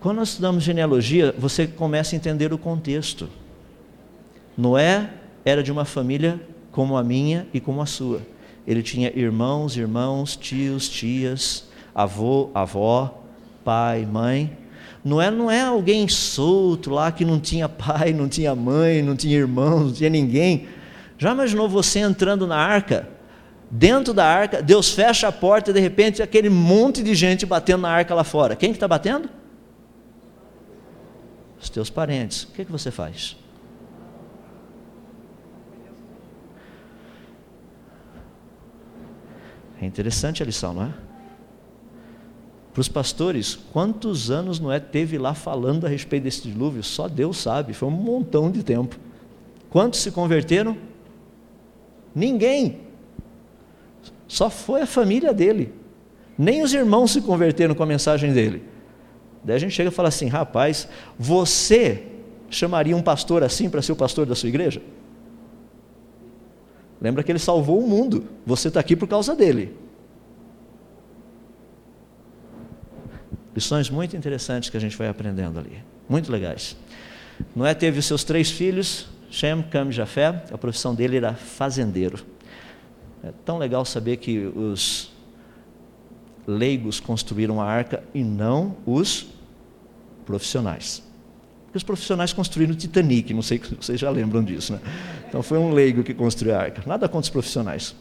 [0.00, 3.28] Quando nós estudamos genealogia, você começa a entender o contexto.
[4.56, 5.10] Noé
[5.44, 6.40] era de uma família
[6.70, 8.22] como a minha e como a sua.
[8.66, 13.22] Ele tinha irmãos, irmãos, tios, tias, avô, avó,
[13.64, 14.56] pai, mãe.
[15.04, 19.36] Noé não é alguém solto lá que não tinha pai, não tinha mãe, não tinha
[19.36, 20.68] irmãos, não tinha ninguém.
[21.18, 23.08] Já imaginou você entrando na arca?
[23.70, 27.82] Dentro da arca, Deus fecha a porta e de repente aquele monte de gente batendo
[27.82, 28.54] na arca lá fora.
[28.54, 29.28] Quem que está batendo?
[31.62, 33.36] os teus parentes, o que, é que você faz?
[39.82, 40.94] É interessante a lição, não é?
[42.72, 46.84] Para os pastores, quantos anos Noé teve lá falando a respeito desse dilúvio?
[46.84, 48.96] Só Deus sabe, foi um montão de tempo.
[49.68, 50.76] Quantos se converteram?
[52.14, 52.80] Ninguém.
[54.28, 55.74] Só foi a família dele.
[56.38, 58.62] Nem os irmãos se converteram com a mensagem dele.
[59.42, 62.06] Daí a gente chega e fala assim: rapaz, você
[62.48, 64.80] chamaria um pastor assim para ser o pastor da sua igreja?
[67.02, 69.76] Lembra que ele salvou o mundo, você está aqui por causa dele.
[73.52, 76.76] Lições muito interessantes que a gente vai aprendendo ali, muito legais.
[77.56, 82.24] Noé teve os seus três filhos, Shem, Cam e Jafé, a profissão dele era fazendeiro.
[83.24, 85.10] É tão legal saber que os
[86.46, 89.26] leigos construíram a arca e não os
[90.24, 91.02] profissionais.
[91.72, 94.80] Porque os profissionais construíram o Titanic, não sei se vocês já lembram disso, né?
[95.26, 96.82] Então foi um leigo que construiu a arca.
[96.86, 97.96] Nada contra os profissionais.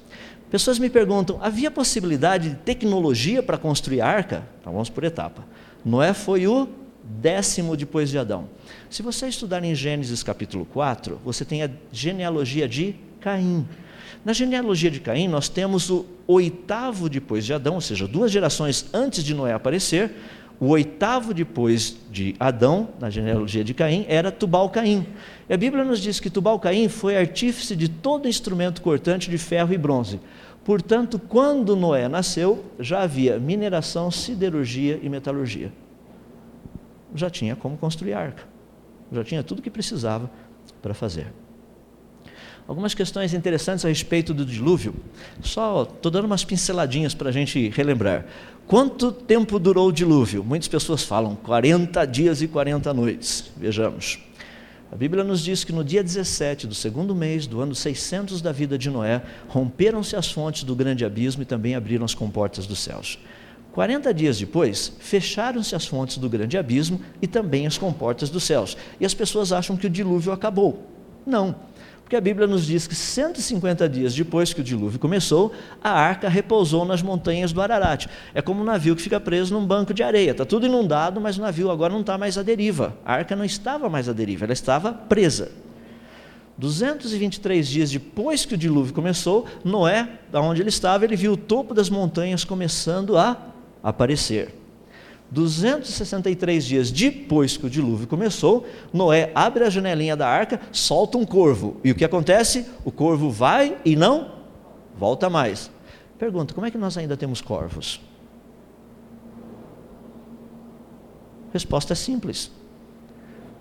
[0.50, 4.44] Pessoas me perguntam: havia possibilidade de tecnologia para construir a arca?
[4.60, 5.46] Então vamos por etapa.
[5.86, 6.68] Noé foi o
[7.02, 8.50] décimo depois de Adão.
[8.90, 13.66] Se você estudar em Gênesis capítulo 4, você tem a genealogia de Caim.
[14.26, 18.88] Na genealogia de Caim, nós temos o oitavo depois de Adão, ou seja, duas gerações
[18.94, 20.12] antes de Noé aparecer.
[20.62, 25.08] O oitavo depois de Adão, na genealogia de Caim, era Tubal-Caim.
[25.50, 29.74] E a Bíblia nos diz que Tubal-Caim foi artífice de todo instrumento cortante de ferro
[29.74, 30.20] e bronze.
[30.64, 35.74] Portanto, quando Noé nasceu, já havia mineração, siderurgia e metalurgia.
[37.16, 38.44] Já tinha como construir arca.
[39.12, 40.30] Já tinha tudo o que precisava
[40.80, 41.34] para fazer.
[42.72, 44.96] Algumas questões interessantes a respeito do dilúvio.
[45.44, 48.26] Só estou dando umas pinceladinhas para a gente relembrar.
[48.66, 50.42] Quanto tempo durou o dilúvio?
[50.42, 53.52] Muitas pessoas falam 40 dias e 40 noites.
[53.58, 54.20] Vejamos.
[54.90, 58.54] A Bíblia nos diz que no dia 17 do segundo mês do ano 600 da
[58.54, 62.80] vida de Noé, romperam-se as fontes do grande abismo e também abriram as comportas dos
[62.80, 63.20] céus.
[63.74, 68.78] 40 dias depois, fecharam-se as fontes do grande abismo e também as comportas dos céus.
[68.98, 70.88] E as pessoas acham que o dilúvio acabou.
[71.26, 71.70] Não.
[72.12, 76.28] Porque a Bíblia nos diz que 150 dias depois que o dilúvio começou, a arca
[76.28, 78.08] repousou nas montanhas do Ararat.
[78.34, 80.32] É como um navio que fica preso num banco de areia.
[80.32, 82.98] Está tudo inundado, mas o navio agora não está mais à deriva.
[83.06, 85.54] A arca não estava mais à deriva, ela estava presa.
[86.58, 91.38] 223 dias depois que o dilúvio começou, Noé, da onde ele estava, ele viu o
[91.38, 93.38] topo das montanhas começando a
[93.82, 94.61] aparecer.
[95.32, 101.26] 263 dias depois que o dilúvio começou, Noé abre a janelinha da arca, solta um
[101.26, 101.78] corvo.
[101.84, 102.66] E o que acontece?
[102.84, 104.30] O corvo vai e não
[104.98, 105.72] volta mais.
[106.20, 108.02] Pergunta: como é que nós ainda temos corvos?
[111.54, 112.52] Resposta é simples.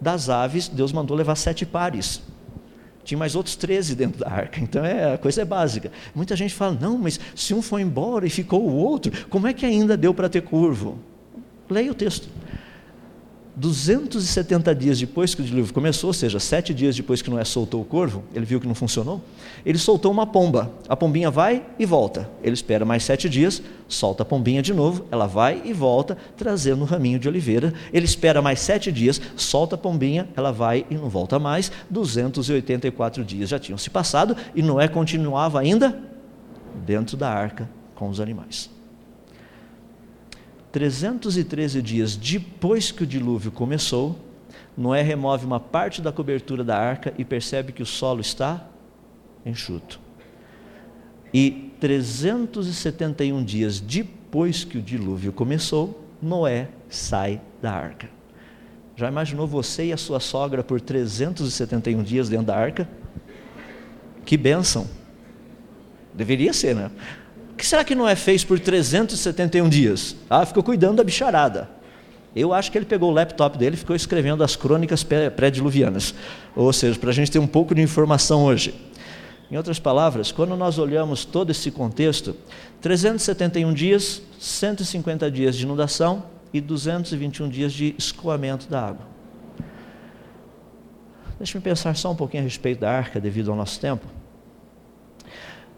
[0.00, 2.20] Das aves, Deus mandou levar sete pares.
[3.04, 5.92] Tinha mais outros 13 dentro da arca, então é, a coisa é básica.
[6.14, 9.52] Muita gente fala: não, mas se um foi embora e ficou o outro, como é
[9.52, 10.98] que ainda deu para ter curvo?
[11.70, 12.28] Leia o texto.
[13.56, 17.82] 270 dias depois que o dilúvio começou, ou seja, sete dias depois que Noé soltou
[17.82, 19.20] o corvo, ele viu que não funcionou,
[19.66, 20.72] ele soltou uma pomba.
[20.88, 22.30] A pombinha vai e volta.
[22.42, 26.82] Ele espera mais sete dias, solta a pombinha de novo, ela vai e volta, trazendo
[26.82, 27.74] um raminho de oliveira.
[27.92, 31.70] Ele espera mais sete dias, solta a pombinha, ela vai e não volta mais.
[31.90, 36.00] 284 dias já tinham se passado e Noé continuava ainda
[36.86, 38.79] dentro da arca com os animais.
[40.72, 44.18] 313 dias depois que o dilúvio começou,
[44.76, 48.66] Noé remove uma parte da cobertura da arca e percebe que o solo está
[49.44, 50.00] enxuto.
[51.32, 58.08] E 371 dias depois que o dilúvio começou, Noé sai da arca.
[58.96, 62.88] Já imaginou você e a sua sogra por 371 dias dentro da arca?
[64.24, 64.86] Que bênção!
[66.12, 66.90] Deveria ser, né?
[67.60, 70.16] Que será que Noé fez por 371 dias?
[70.28, 71.68] Ah, ficou cuidando da bicharada.
[72.34, 76.14] Eu acho que ele pegou o laptop dele e ficou escrevendo as crônicas pré-diluvianas.
[76.56, 78.74] Ou seja, para a gente ter um pouco de informação hoje.
[79.50, 82.36] Em outras palavras, quando nós olhamos todo esse contexto,
[82.80, 89.06] 371 dias, 150 dias de inundação e 221 dias de escoamento da água.
[91.36, 94.19] Deixe-me pensar só um pouquinho a respeito da arca, devido ao nosso tempo.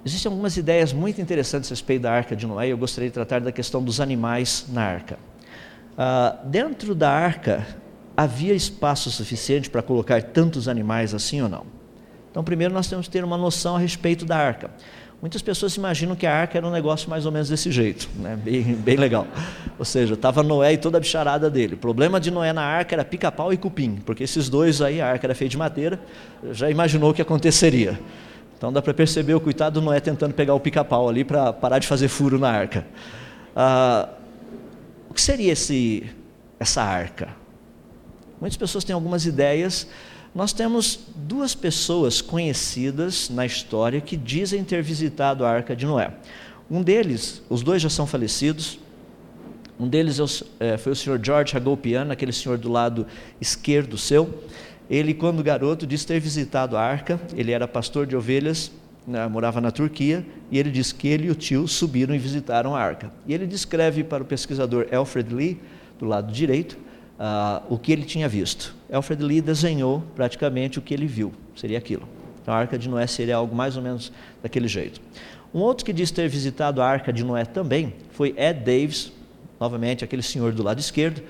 [0.05, 3.15] Existem algumas ideias muito interessantes a respeito da arca de Noé e eu gostaria de
[3.15, 5.17] tratar da questão dos animais na arca.
[5.93, 7.65] Uh, dentro da arca
[8.17, 11.65] havia espaço suficiente para colocar tantos animais assim ou não?
[12.31, 14.71] Então, primeiro nós temos que ter uma noção a respeito da arca.
[15.21, 18.37] Muitas pessoas imaginam que a arca era um negócio mais ou menos desse jeito, né?
[18.43, 19.25] bem, bem legal.
[19.79, 21.75] Ou seja, estava Noé e toda a bicharada dele.
[21.75, 25.07] O problema de Noé na arca era pica-pau e cupim, porque esses dois aí, a
[25.07, 26.01] arca era feita de madeira,
[26.51, 28.01] já imaginou o que aconteceria.
[28.63, 31.89] Então dá para perceber o coitado Noé tentando pegar o pica-pau ali para parar de
[31.89, 32.87] fazer furo na arca.
[33.57, 34.09] Ah,
[35.11, 36.09] o que seria esse,
[36.61, 37.31] essa arca?
[38.41, 39.89] Muitas pessoas têm algumas ideias.
[40.33, 46.13] Nós temos duas pessoas conhecidas na história que dizem ter visitado a arca de Noé.
[46.71, 48.79] Um deles, os dois já são falecidos.
[49.77, 53.09] Um deles é, foi o senhor George Hagopian, aquele senhor do lado
[53.41, 54.33] esquerdo seu.
[54.93, 58.71] Ele, quando garoto, disse ter visitado a arca, ele era pastor de ovelhas,
[59.07, 62.77] né, morava na Turquia, e ele diz que ele e o tio subiram e visitaram
[62.77, 63.11] a arca.
[63.27, 65.59] E ele descreve para o pesquisador Alfred Lee,
[65.99, 66.77] do lado direito,
[67.19, 68.77] uh, o que ele tinha visto.
[68.93, 72.07] Alfred Lee desenhou praticamente o que ele viu, seria aquilo.
[72.43, 74.13] Então, a arca de Noé seria algo mais ou menos
[74.43, 75.01] daquele jeito.
[75.55, 79.11] Um outro que diz ter visitado a arca de Noé também foi Ed Davis,
[79.59, 81.23] novamente aquele senhor do lado esquerdo,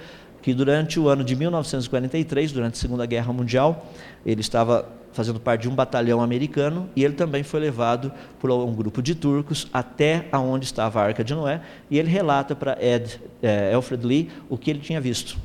[0.42, 3.86] que durante o ano de 1943, durante a Segunda Guerra Mundial,
[4.26, 8.74] ele estava fazendo parte de um batalhão americano e ele também foi levado por um
[8.74, 13.20] grupo de turcos até aonde estava a Arca de Noé e ele relata para Ed
[13.42, 15.38] eh, Alfred Lee o que ele tinha visto.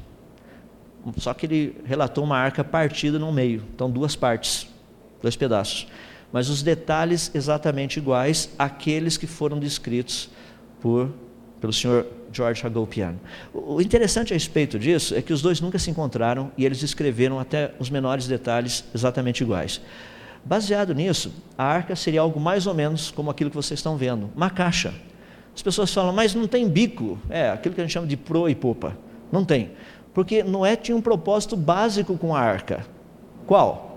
[1.18, 4.68] Só que ele relatou uma arca partida no meio, então duas partes,
[5.22, 5.88] dois pedaços.
[6.34, 10.30] Mas os detalhes exatamente iguais àqueles que foram descritos
[10.82, 11.10] por
[11.62, 12.06] pelo senhor
[12.38, 13.16] George Hagopian.
[13.54, 17.40] O interessante a respeito disso é que os dois nunca se encontraram e eles escreveram
[17.40, 19.82] até os menores detalhes exatamente iguais.
[20.46, 24.30] Baseado nisso, a arca seria algo mais ou menos como aquilo que vocês estão vendo,
[24.36, 24.94] uma caixa.
[25.54, 27.18] As pessoas falam, mas não tem bico.
[27.30, 28.96] É, aquilo que a gente chama de proa e popa.
[29.32, 29.72] Não tem.
[30.14, 32.86] Porque Noé tinha um propósito básico com a arca.
[33.48, 33.97] Qual?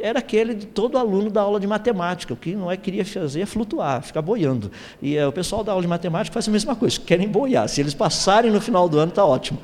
[0.00, 2.34] Era aquele de todo aluno da aula de matemática.
[2.34, 4.70] O que não é queria fazer é flutuar, ficar boiando.
[5.00, 7.68] E é, o pessoal da aula de matemática faz a mesma coisa, querem boiar.
[7.68, 9.58] Se eles passarem no final do ano, está ótimo.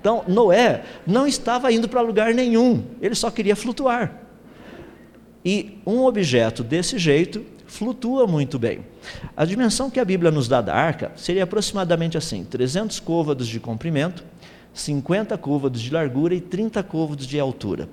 [0.00, 4.20] Então, Noé não estava indo para lugar nenhum, ele só queria flutuar.
[5.44, 8.80] E um objeto desse jeito flutua muito bem.
[9.36, 13.58] A dimensão que a Bíblia nos dá da arca seria aproximadamente assim: 300 côvados de
[13.58, 14.24] comprimento,
[14.72, 17.88] 50 côvados de largura e 30 côvados de altura.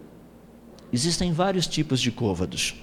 [0.94, 2.76] Existem vários tipos de côvados.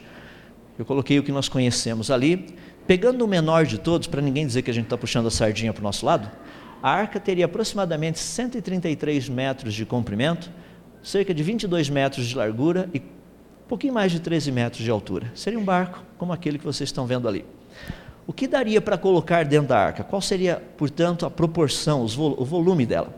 [0.78, 2.54] Eu coloquei o que nós conhecemos ali.
[2.86, 5.72] Pegando o menor de todos, para ninguém dizer que a gente está puxando a sardinha
[5.72, 6.30] para o nosso lado,
[6.82, 10.50] a arca teria aproximadamente 133 metros de comprimento,
[11.02, 15.30] cerca de 22 metros de largura e um pouquinho mais de 13 metros de altura.
[15.34, 17.44] Seria um barco como aquele que vocês estão vendo ali.
[18.26, 20.04] O que daria para colocar dentro da arca?
[20.04, 23.14] Qual seria, portanto, a proporção, o volume dela?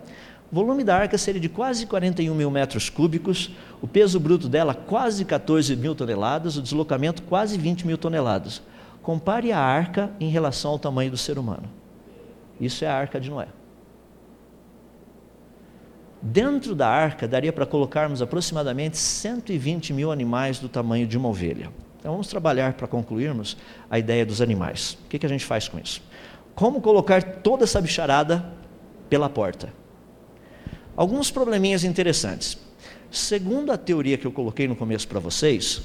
[0.50, 4.74] O volume da arca seria de quase 41 mil metros cúbicos, o peso bruto dela
[4.74, 8.60] quase 14 mil toneladas, o deslocamento quase 20 mil toneladas.
[9.00, 11.70] Compare a arca em relação ao tamanho do ser humano.
[12.60, 13.46] Isso é a arca de Noé.
[16.20, 21.70] Dentro da arca daria para colocarmos aproximadamente 120 mil animais do tamanho de uma ovelha.
[21.98, 23.56] Então vamos trabalhar para concluirmos
[23.88, 24.98] a ideia dos animais.
[25.04, 26.02] O que, que a gente faz com isso?
[26.54, 28.44] Como colocar toda essa bicharada
[29.08, 29.79] pela porta?
[31.00, 32.58] Alguns probleminhas interessantes.
[33.10, 35.80] Segundo a teoria que eu coloquei no começo para vocês,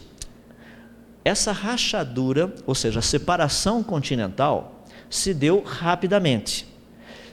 [1.24, 6.68] essa rachadura, ou seja, a separação continental, se deu rapidamente.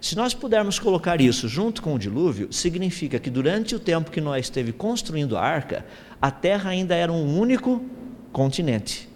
[0.01, 4.20] Se nós pudermos colocar isso junto com o dilúvio, significa que durante o tempo que
[4.20, 5.85] Noé esteve construindo a arca,
[6.20, 7.85] a terra ainda era um único
[8.33, 9.09] continente,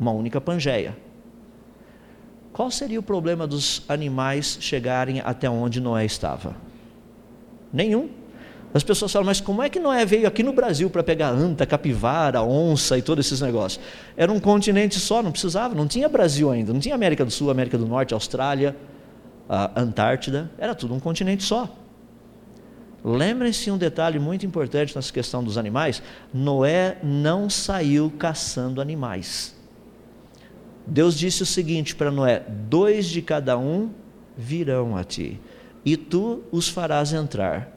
[0.00, 0.96] uma única Pangeia.
[2.54, 6.67] Qual seria o problema dos animais chegarem até onde Noé estava?
[7.72, 8.08] Nenhum.
[8.74, 11.64] As pessoas falam, mas como é que Noé veio aqui no Brasil para pegar anta,
[11.64, 13.82] capivara, onça e todos esses negócios?
[14.16, 17.50] Era um continente só, não precisava, não tinha Brasil ainda, não tinha América do Sul,
[17.50, 18.76] América do Norte, Austrália,
[19.74, 21.74] Antártida, era tudo um continente só.
[23.02, 26.02] Lembrem-se um detalhe muito importante nessa questão dos animais:
[26.34, 29.56] Noé não saiu caçando animais.
[30.86, 33.90] Deus disse o seguinte para Noé: dois de cada um
[34.36, 35.40] virão a ti,
[35.92, 37.72] e tu os farás entrar.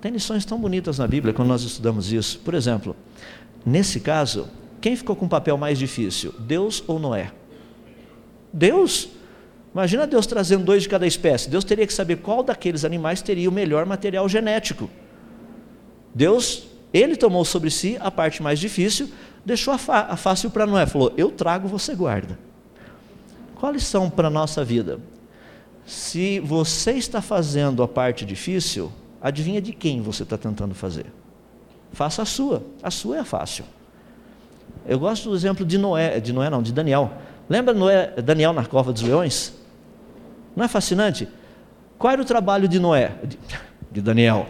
[0.00, 2.38] Tem lições tão bonitas na Bíblia quando nós estudamos isso.
[2.38, 2.96] Por exemplo,
[3.64, 4.48] nesse caso,
[4.80, 7.30] quem ficou com o papel mais difícil, Deus ou Noé?
[8.52, 9.10] Deus.
[9.74, 11.48] Imagina Deus trazendo dois de cada espécie.
[11.48, 14.90] Deus teria que saber qual daqueles animais teria o melhor material genético.
[16.14, 19.10] Deus, ele tomou sobre si a parte mais difícil,
[19.44, 19.76] deixou a,
[20.10, 20.86] a fácil para Noé.
[20.86, 22.38] Falou: Eu trago, você guarda.
[23.54, 24.98] Qual lição para a nossa vida?
[25.86, 31.06] Se você está fazendo a parte difícil, adivinha de quem você está tentando fazer?
[31.92, 32.62] Faça a sua.
[32.82, 33.64] A sua é fácil.
[34.86, 37.10] Eu gosto do exemplo de Noé, de Noé não, de Daniel.
[37.48, 39.54] Lembra Noé, Daniel na cova dos leões?
[40.56, 41.28] Não é fascinante?
[41.98, 43.12] Qual era o trabalho de Noé?
[43.90, 44.46] De Daniel.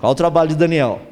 [0.00, 1.02] Qual o trabalho de Daniel?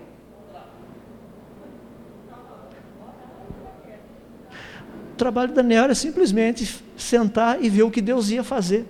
[5.13, 8.87] O trabalho de Daniel era simplesmente sentar e ver o que Deus ia fazer.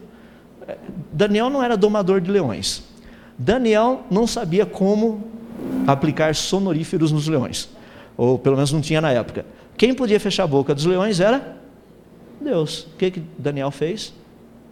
[1.12, 2.82] Daniel não era domador de leões.
[3.38, 5.24] Daniel não sabia como
[5.86, 7.68] aplicar sonoríferos nos leões.
[8.16, 9.44] Ou pelo menos não tinha na época.
[9.76, 11.56] Quem podia fechar a boca dos leões era
[12.40, 12.82] Deus.
[12.82, 14.12] O que, que Daniel fez?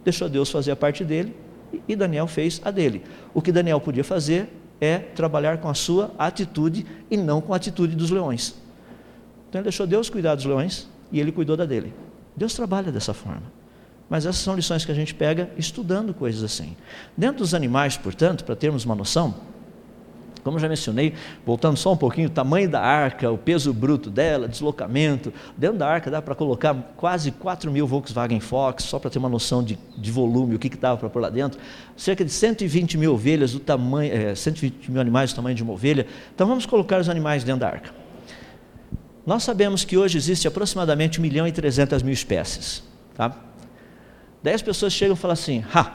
[0.05, 1.35] deixou Deus fazer a parte dele
[1.87, 3.03] e Daniel fez a dele.
[3.33, 4.47] O que Daniel podia fazer
[4.79, 8.55] é trabalhar com a sua atitude e não com a atitude dos leões.
[9.49, 11.91] Então ele deixou Deus cuidar dos leões e ele cuidou da dele.
[12.35, 13.43] Deus trabalha dessa forma.
[14.09, 16.75] Mas essas são lições que a gente pega estudando coisas assim.
[17.17, 19.33] Dentro dos animais, portanto, para termos uma noção,
[20.45, 24.47] como já mencionei, voltando só um pouquinho, o tamanho da arca, o peso bruto dela,
[24.47, 25.33] deslocamento.
[25.57, 29.27] Dentro da arca dá para colocar quase 4 mil Volkswagen Fox, só para ter uma
[29.27, 31.59] noção de, de volume, o que estava para pôr lá dentro.
[31.97, 35.73] Cerca de 120 mil ovelhas do tamanho, é, 120 mil animais do tamanho de uma
[35.73, 36.05] ovelha.
[36.35, 37.89] Então vamos colocar os animais dentro da arca.
[39.25, 42.83] Nós sabemos que hoje existe aproximadamente 1 milhão e 300 mil espécies.
[43.15, 43.35] Tá?
[44.45, 45.91] Daí as pessoas chegam e falam assim: ha,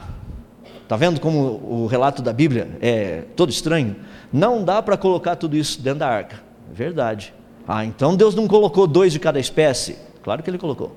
[0.82, 3.94] Está vendo como o relato da Bíblia é todo estranho?
[4.32, 6.42] Não dá para colocar tudo isso dentro da arca.
[6.68, 7.32] É verdade.
[7.68, 9.96] Ah, então Deus não colocou dois de cada espécie?
[10.20, 10.96] Claro que ele colocou.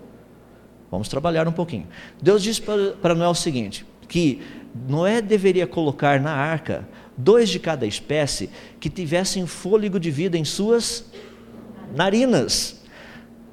[0.90, 1.86] Vamos trabalhar um pouquinho.
[2.20, 4.42] Deus disse para Noé o seguinte: que
[4.90, 8.50] Noé deveria colocar na arca dois de cada espécie
[8.80, 11.06] que tivessem fôlego de vida em suas
[11.96, 12.83] narinas.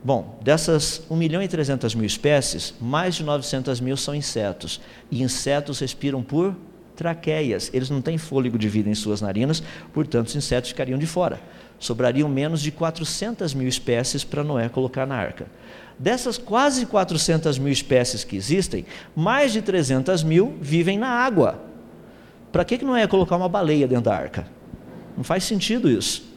[0.02, 4.80] Bom, dessas 1 milhão e 300 mil espécies, mais de 900 mil são insetos.
[5.10, 6.56] E insetos respiram por
[6.96, 7.70] traqueias.
[7.74, 11.38] Eles não têm fôlego de vida em suas narinas, portanto, os insetos ficariam de fora.
[11.78, 15.46] Sobrariam menos de 400 mil espécies para Noé colocar na arca.
[15.98, 21.60] Dessas quase 400 mil espécies que existem, mais de 300 mil vivem na água.
[22.50, 24.46] Para que, que Noé colocar uma baleia dentro da arca?
[25.14, 26.29] Não faz sentido isso.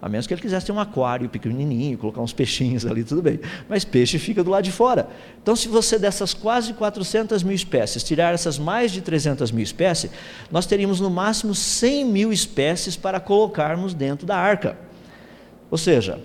[0.00, 3.40] A menos que ele quisesse ter um aquário pequenininho, colocar uns peixinhos ali, tudo bem.
[3.68, 5.08] Mas peixe fica do lado de fora.
[5.42, 10.10] Então, se você dessas quase 400 mil espécies tirar essas mais de 300 mil espécies,
[10.50, 14.76] nós teríamos no máximo 100 mil espécies para colocarmos dentro da arca.
[15.70, 16.20] Ou seja,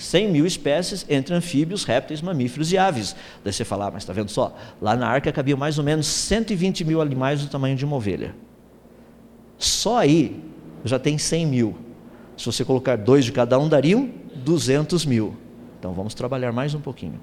[0.00, 3.14] 100 mil espécies entre anfíbios, répteis, mamíferos e aves.
[3.44, 4.56] Daí você fala, ah, mas está vendo só?
[4.80, 8.34] Lá na arca cabia mais ou menos 120 mil animais do tamanho de uma ovelha.
[9.58, 10.42] Só aí
[10.84, 11.89] já tem 100 mil.
[12.40, 15.36] Se você colocar dois de cada um, dariam 200 mil.
[15.78, 17.20] Então vamos trabalhar mais um pouquinho.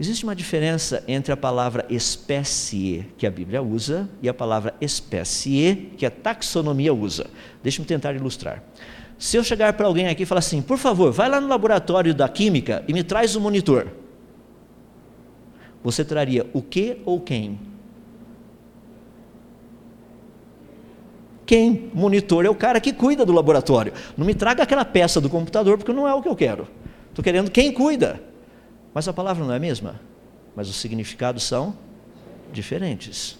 [0.00, 5.92] Existe uma diferença entre a palavra espécie, que a Bíblia usa, e a palavra espécie,
[5.96, 7.28] que a taxonomia usa.
[7.62, 8.64] Deixe-me tentar ilustrar.
[9.16, 12.12] Se eu chegar para alguém aqui e falar assim, por favor, vai lá no laboratório
[12.12, 13.92] da química e me traz o um monitor.
[15.84, 17.60] Você traria o que ou quem?
[21.46, 21.90] Quem?
[21.94, 23.92] Monitor é o cara que cuida do laboratório.
[24.16, 26.66] Não me traga aquela peça do computador, porque não é o que eu quero.
[27.08, 28.20] Estou querendo quem cuida.
[28.92, 30.00] Mas a palavra não é a mesma.
[30.56, 31.76] Mas os significados são
[32.52, 33.38] diferentes.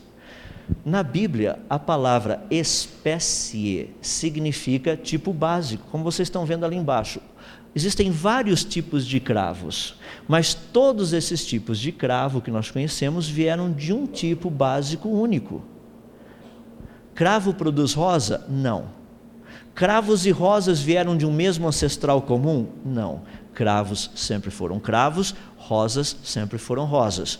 [0.84, 7.20] Na Bíblia, a palavra espécie significa tipo básico, como vocês estão vendo ali embaixo.
[7.74, 9.96] Existem vários tipos de cravos,
[10.26, 15.62] mas todos esses tipos de cravo que nós conhecemos vieram de um tipo básico único.
[17.16, 18.44] Cravo produz rosa?
[18.46, 18.84] Não.
[19.74, 22.66] Cravos e rosas vieram de um mesmo ancestral comum?
[22.84, 23.22] Não.
[23.54, 27.38] Cravos sempre foram cravos, rosas sempre foram rosas.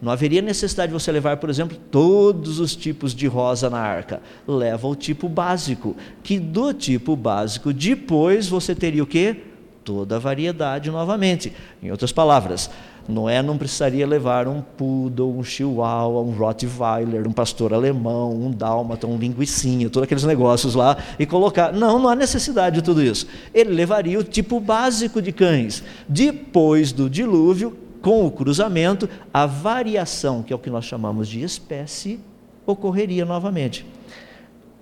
[0.00, 4.20] Não haveria necessidade de você levar, por exemplo, todos os tipos de rosa na arca.
[4.46, 9.36] Leva o tipo básico, que do tipo básico depois você teria o quê?
[9.82, 11.50] Toda a variedade novamente.
[11.82, 12.70] Em outras palavras,
[13.06, 19.06] Noé não precisaria levar um poodle, um chihuahua, um rottweiler, um pastor alemão, um dálmata,
[19.06, 21.72] um linguicinha, todos aqueles negócios lá e colocar.
[21.72, 23.26] Não, não há necessidade de tudo isso.
[23.52, 25.84] Ele levaria o tipo básico de cães.
[26.08, 31.42] Depois do dilúvio, com o cruzamento, a variação, que é o que nós chamamos de
[31.42, 32.20] espécie,
[32.66, 33.84] ocorreria novamente.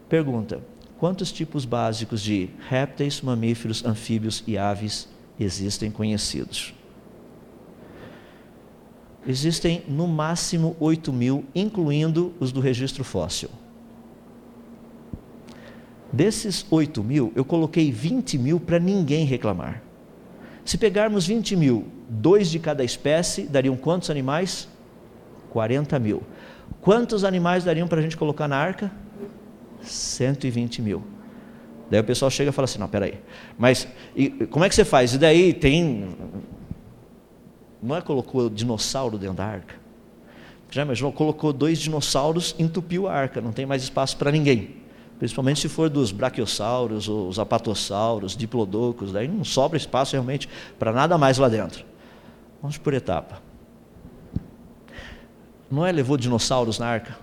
[0.08, 0.60] Pergunta:
[0.96, 5.08] quantos tipos básicos de répteis, mamíferos, anfíbios e aves
[5.40, 6.72] existem conhecidos?
[9.26, 13.48] Existem no máximo 8 mil, incluindo os do registro fóssil.
[16.12, 19.82] Desses 8 mil, eu coloquei 20 mil para ninguém reclamar.
[20.64, 24.68] Se pegarmos 20 mil, dois de cada espécie, dariam quantos animais?
[25.50, 26.22] 40 mil.
[26.80, 28.90] Quantos animais dariam para a gente colocar na arca?
[29.82, 31.02] 120 mil.
[31.90, 33.14] Daí o pessoal chega e fala assim: não, peraí,
[33.58, 35.14] mas e, como é que você faz?
[35.14, 36.16] E daí tem
[37.82, 39.74] não é colocou dinossauro dentro da arca?
[40.70, 41.12] Já imaginou?
[41.12, 44.76] Colocou dois dinossauros, entupiu a arca, não tem mais espaço para ninguém.
[45.18, 51.18] Principalmente se for dos braquiossauros, os apatossauros, diplodocos, daí não sobra espaço realmente para nada
[51.18, 51.84] mais lá dentro.
[52.60, 53.42] Vamos por etapa.
[55.70, 57.18] Noé levou dinossauros na arca?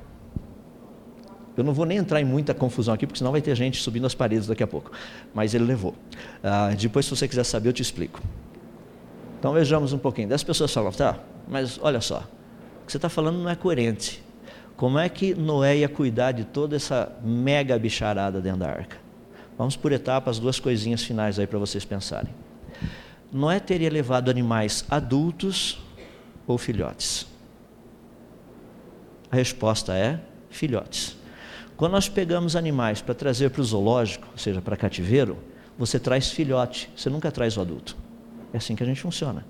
[1.57, 4.05] Eu não vou nem entrar em muita confusão aqui, porque senão vai ter gente subindo
[4.05, 4.91] as paredes daqui a pouco.
[5.33, 5.93] Mas ele levou.
[6.41, 8.21] Ah, depois, se você quiser saber, eu te explico.
[9.39, 10.27] Então vejamos um pouquinho.
[10.27, 11.17] Das pessoas falam, tá,
[11.47, 14.21] mas olha só, o que você está falando não é coerente.
[14.75, 18.97] Como é que Noé ia cuidar de toda essa mega bicharada dentro da arca?
[19.57, 22.33] Vamos por etapas, duas coisinhas finais aí para vocês pensarem.
[23.31, 25.81] Noé teria levado animais adultos
[26.47, 27.27] ou filhotes?
[29.31, 30.19] A resposta é
[30.49, 31.15] filhotes.
[31.77, 35.37] Quando nós pegamos animais para trazer para o zoológico, ou seja, para cativeiro,
[35.77, 37.95] você traz filhote, você nunca traz o adulto.
[38.53, 39.45] É assim que a gente funciona.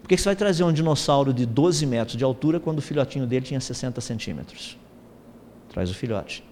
[0.00, 3.26] Por que você vai trazer um dinossauro de 12 metros de altura quando o filhotinho
[3.26, 4.78] dele tinha 60 centímetros?
[5.70, 6.44] Traz o filhote.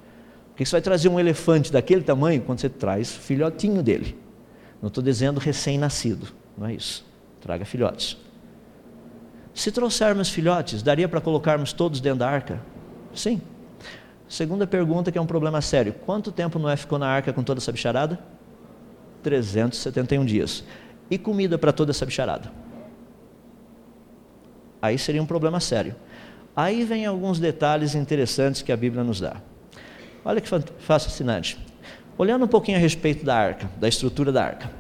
[0.51, 4.19] Por que você vai trazer um elefante daquele tamanho quando você traz o filhotinho dele?
[4.81, 7.05] Não estou dizendo recém-nascido, não é isso.
[7.41, 8.17] Traga filhotes.
[9.55, 12.61] Se trouxermos filhotes, daria para colocarmos todos dentro da arca?
[13.15, 13.41] Sim.
[14.29, 17.59] Segunda pergunta, que é um problema sério: quanto tempo Noé ficou na arca com toda
[17.61, 18.19] essa bicharada?
[19.23, 20.65] 371 dias
[21.13, 22.51] e comida para toda essa bicharada.
[24.81, 25.95] Aí seria um problema sério.
[26.57, 29.37] Aí vem alguns detalhes interessantes que a Bíblia nos dá.
[30.25, 30.49] Olha que
[30.79, 31.59] fascinante.
[32.17, 34.71] Olhando um pouquinho a respeito da arca, da estrutura da arca.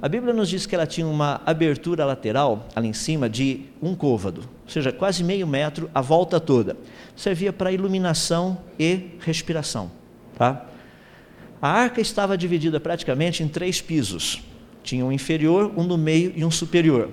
[0.00, 3.96] A Bíblia nos diz que ela tinha uma abertura lateral, ali em cima, de um
[3.96, 6.76] côvado, ou seja, quase meio metro a volta toda.
[7.16, 9.90] Servia para iluminação e respiração.
[10.38, 10.66] Tá?
[11.60, 14.40] A arca estava dividida praticamente em três pisos.
[14.82, 17.10] Tinha um inferior, um no meio e um superior.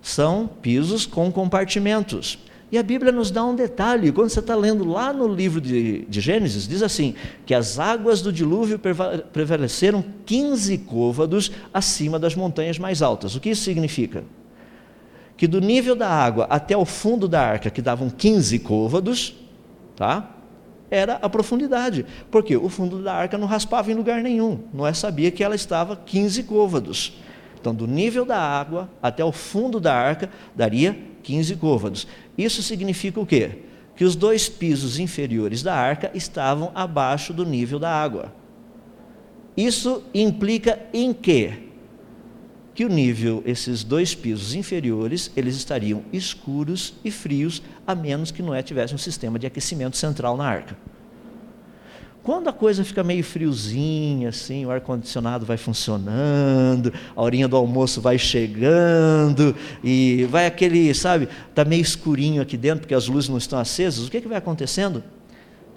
[0.00, 2.38] São pisos com compartimentos.
[2.70, 6.04] E a Bíblia nos dá um detalhe, quando você está lendo lá no livro de,
[6.04, 7.14] de, Gênesis, diz assim:
[7.46, 8.78] que as águas do dilúvio
[9.32, 13.34] prevaleceram 15 côvados acima das montanhas mais altas.
[13.34, 14.22] O que isso significa?
[15.34, 19.34] Que do nível da água até o fundo da arca, que davam 15 côvados,
[19.96, 20.37] tá?
[20.90, 22.04] Era a profundidade.
[22.30, 24.60] Porque o fundo da arca não raspava em lugar nenhum.
[24.72, 27.16] Noé sabia que ela estava 15 côvados.
[27.60, 32.06] Então, do nível da água até o fundo da arca, daria 15 côvados.
[32.36, 33.58] Isso significa o quê?
[33.96, 38.32] Que os dois pisos inferiores da arca estavam abaixo do nível da água.
[39.56, 41.67] Isso implica em quê?
[42.78, 48.40] Que o nível, esses dois pisos inferiores, eles estariam escuros e frios, a menos que
[48.40, 50.76] Noé tivesse um sistema de aquecimento central na arca.
[52.22, 58.00] Quando a coisa fica meio friozinha, assim, o ar-condicionado vai funcionando, a horinha do almoço
[58.00, 63.38] vai chegando, e vai aquele, sabe, está meio escurinho aqui dentro, porque as luzes não
[63.38, 65.02] estão acesas, o que, que vai acontecendo?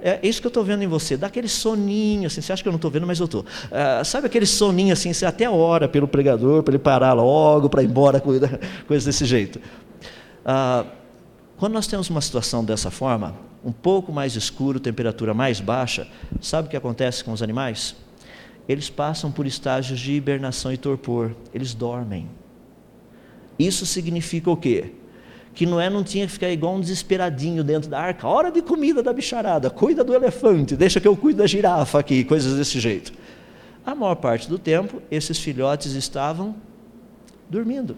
[0.03, 2.67] É isso que eu estou vendo em você, dá aquele soninho, assim, você acha que
[2.67, 3.41] eu não estou vendo, mas eu estou.
[3.41, 7.83] Uh, sabe aquele soninho assim, você até ora pelo pregador, para ele parar logo, para
[7.83, 8.59] ir embora, coisa
[8.89, 9.59] desse jeito.
[9.59, 10.89] Uh,
[11.57, 16.07] quando nós temos uma situação dessa forma, um pouco mais escuro, temperatura mais baixa,
[16.41, 17.95] sabe o que acontece com os animais?
[18.67, 22.27] Eles passam por estágios de hibernação e torpor, eles dormem.
[23.59, 24.93] Isso significa o quê?
[25.53, 29.03] Que Noé não tinha que ficar igual um desesperadinho dentro da arca, hora de comida
[29.03, 33.11] da bicharada, cuida do elefante, deixa que eu cuido da girafa aqui, coisas desse jeito.
[33.85, 36.55] A maior parte do tempo, esses filhotes estavam
[37.49, 37.97] dormindo.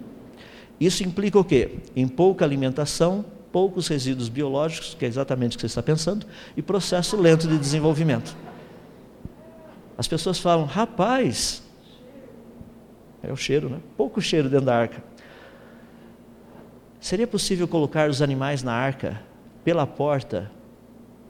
[0.80, 1.77] Isso implica o quê?
[1.95, 6.25] Em pouca alimentação, poucos resíduos biológicos, que é exatamente o que você está pensando,
[6.57, 8.35] e processo lento de desenvolvimento.
[9.95, 11.61] As pessoas falam, rapaz,
[13.21, 13.77] é o cheiro, né?
[13.95, 15.03] Pouco cheiro dentro da arca.
[17.03, 19.21] Seria possível colocar os animais na arca
[19.61, 20.49] pela porta,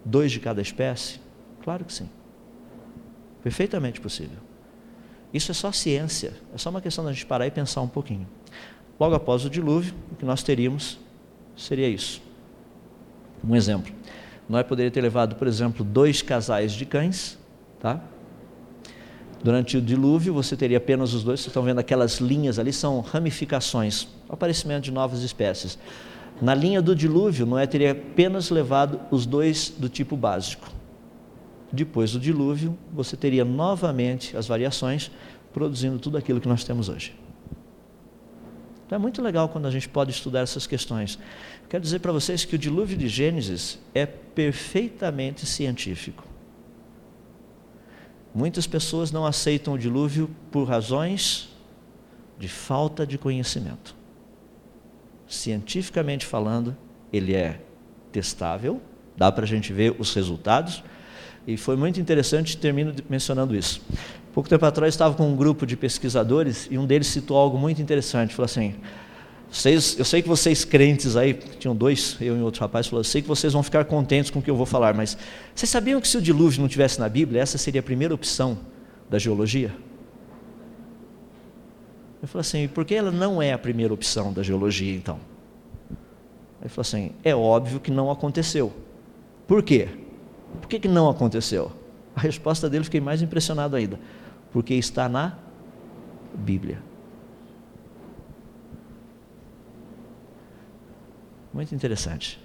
[0.05, 1.19] dois de cada espécie?
[1.63, 2.07] Claro que sim.
[3.41, 4.37] Perfeitamente possível.
[5.33, 8.27] Isso é só ciência, é só uma questão da gente parar e pensar um pouquinho.
[8.99, 10.99] Logo após o dilúvio, o que nós teríamos
[11.57, 12.21] seria isso.
[13.43, 13.91] Um exemplo.
[14.47, 17.35] Nós poderíamos ter levado, por exemplo, dois casais de cães,
[17.79, 17.99] tá?
[19.43, 21.39] Durante o dilúvio, você teria apenas os dois.
[21.39, 25.77] Vocês estão vendo aquelas linhas ali, são ramificações, aparecimento de novas espécies.
[26.41, 30.69] Na linha do dilúvio, Noé teria apenas levado os dois do tipo básico.
[31.71, 35.09] Depois do dilúvio, você teria novamente as variações,
[35.53, 37.15] produzindo tudo aquilo que nós temos hoje.
[38.85, 41.17] Então é muito legal quando a gente pode estudar essas questões.
[41.69, 46.23] Quero dizer para vocês que o dilúvio de Gênesis é perfeitamente científico.
[48.35, 51.49] Muitas pessoas não aceitam o dilúvio por razões
[52.37, 53.95] de falta de conhecimento.
[55.27, 56.75] Cientificamente falando,
[57.11, 57.59] ele é
[58.11, 58.81] testável,
[59.17, 60.83] dá para a gente ver os resultados,
[61.45, 63.81] e foi muito interessante, termino mencionando isso.
[64.33, 67.81] Pouco tempo atrás estava com um grupo de pesquisadores e um deles citou algo muito
[67.81, 68.33] interessante.
[68.33, 68.73] Falou assim:
[69.51, 73.03] vocês, eu sei que vocês crentes aí, tinham dois, eu e outro rapaz, falou: eu
[73.03, 75.15] sei que vocês vão ficar contentes com o que eu vou falar, mas
[75.53, 78.57] vocês sabiam que se o dilúvio não tivesse na Bíblia, essa seria a primeira opção
[79.09, 79.71] da geologia?
[82.23, 85.19] Eu falei assim: por que ela não é a primeira opção da geologia então?
[86.61, 88.71] Ele falou assim: é óbvio que não aconteceu.
[89.45, 89.89] Por quê?
[90.61, 91.69] Por que, que não aconteceu?
[92.15, 93.99] A resposta dele fiquei mais impressionado ainda
[94.53, 95.37] porque está na
[96.33, 96.81] Bíblia.
[101.53, 102.39] Muito interessante.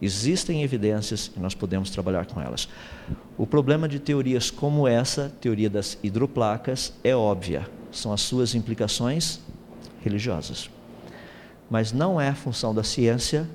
[0.00, 2.68] Existem evidências e nós podemos trabalhar com elas.
[3.36, 7.81] O problema de teorias como essa, teoria das hidroplacas, é óbvia.
[7.92, 9.40] São as suas implicações
[10.02, 10.68] religiosas.
[11.70, 13.48] Mas não é função da ciência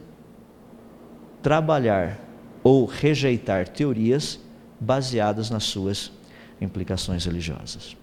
[1.41, 2.19] trabalhar
[2.63, 4.39] ou rejeitar teorias
[4.79, 6.11] baseadas nas suas
[6.59, 7.95] implicações religiosas.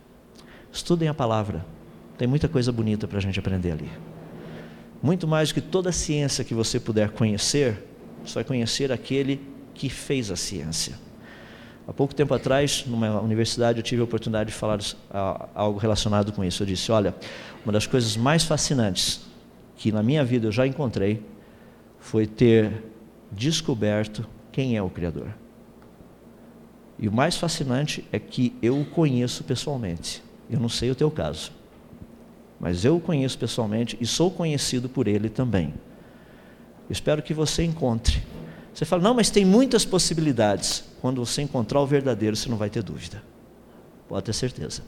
[0.72, 1.64] Estudem a palavra,
[2.16, 3.90] tem muita coisa bonita para a gente aprender ali.
[5.02, 7.84] Muito mais do que toda a ciência que você puder conhecer,
[8.24, 9.40] você vai conhecer aquele
[9.74, 10.94] que fez a ciência.
[11.86, 14.78] Há pouco tempo atrás, numa universidade, eu tive a oportunidade de falar
[15.54, 16.62] algo relacionado com isso.
[16.62, 17.14] Eu disse: Olha,
[17.64, 19.20] uma das coisas mais fascinantes
[19.76, 21.22] que na minha vida eu já encontrei
[21.98, 22.84] foi ter
[23.30, 25.28] descoberto quem é o Criador.
[26.98, 30.22] E o mais fascinante é que eu o conheço pessoalmente.
[30.48, 31.52] Eu não sei o teu caso,
[32.60, 35.74] mas eu o conheço pessoalmente e sou conhecido por ele também.
[36.88, 38.22] espero que você encontre.
[38.72, 40.84] Você fala, não, mas tem muitas possibilidades.
[41.04, 43.22] Quando você encontrar o verdadeiro, você não vai ter dúvida.
[44.08, 44.80] Pode ter certeza.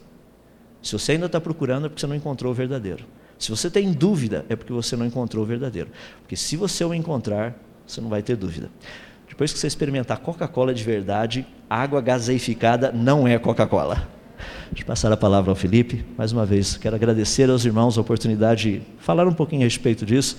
[0.81, 3.05] Se você ainda está procurando, é porque você não encontrou o verdadeiro.
[3.37, 5.91] Se você tem dúvida, é porque você não encontrou o verdadeiro.
[6.21, 8.71] Porque se você o encontrar, você não vai ter dúvida.
[9.29, 14.09] Depois que você experimentar Coca-Cola de verdade, água gaseificada não é Coca-Cola.
[14.71, 16.03] Deixa eu passar a palavra ao Felipe.
[16.17, 20.03] Mais uma vez, quero agradecer aos irmãos a oportunidade de falar um pouquinho a respeito
[20.03, 20.35] disso.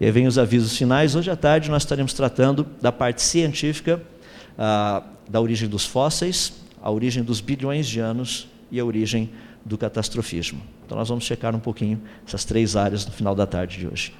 [0.00, 1.14] E aí vem os avisos finais.
[1.14, 4.02] Hoje à tarde nós estaremos tratando da parte científica,
[5.28, 9.30] da origem dos fósseis, a origem dos bilhões de anos e a origem
[9.64, 10.62] do catastrofismo.
[10.84, 14.12] Então nós vamos checar um pouquinho essas três áreas no final da tarde de hoje.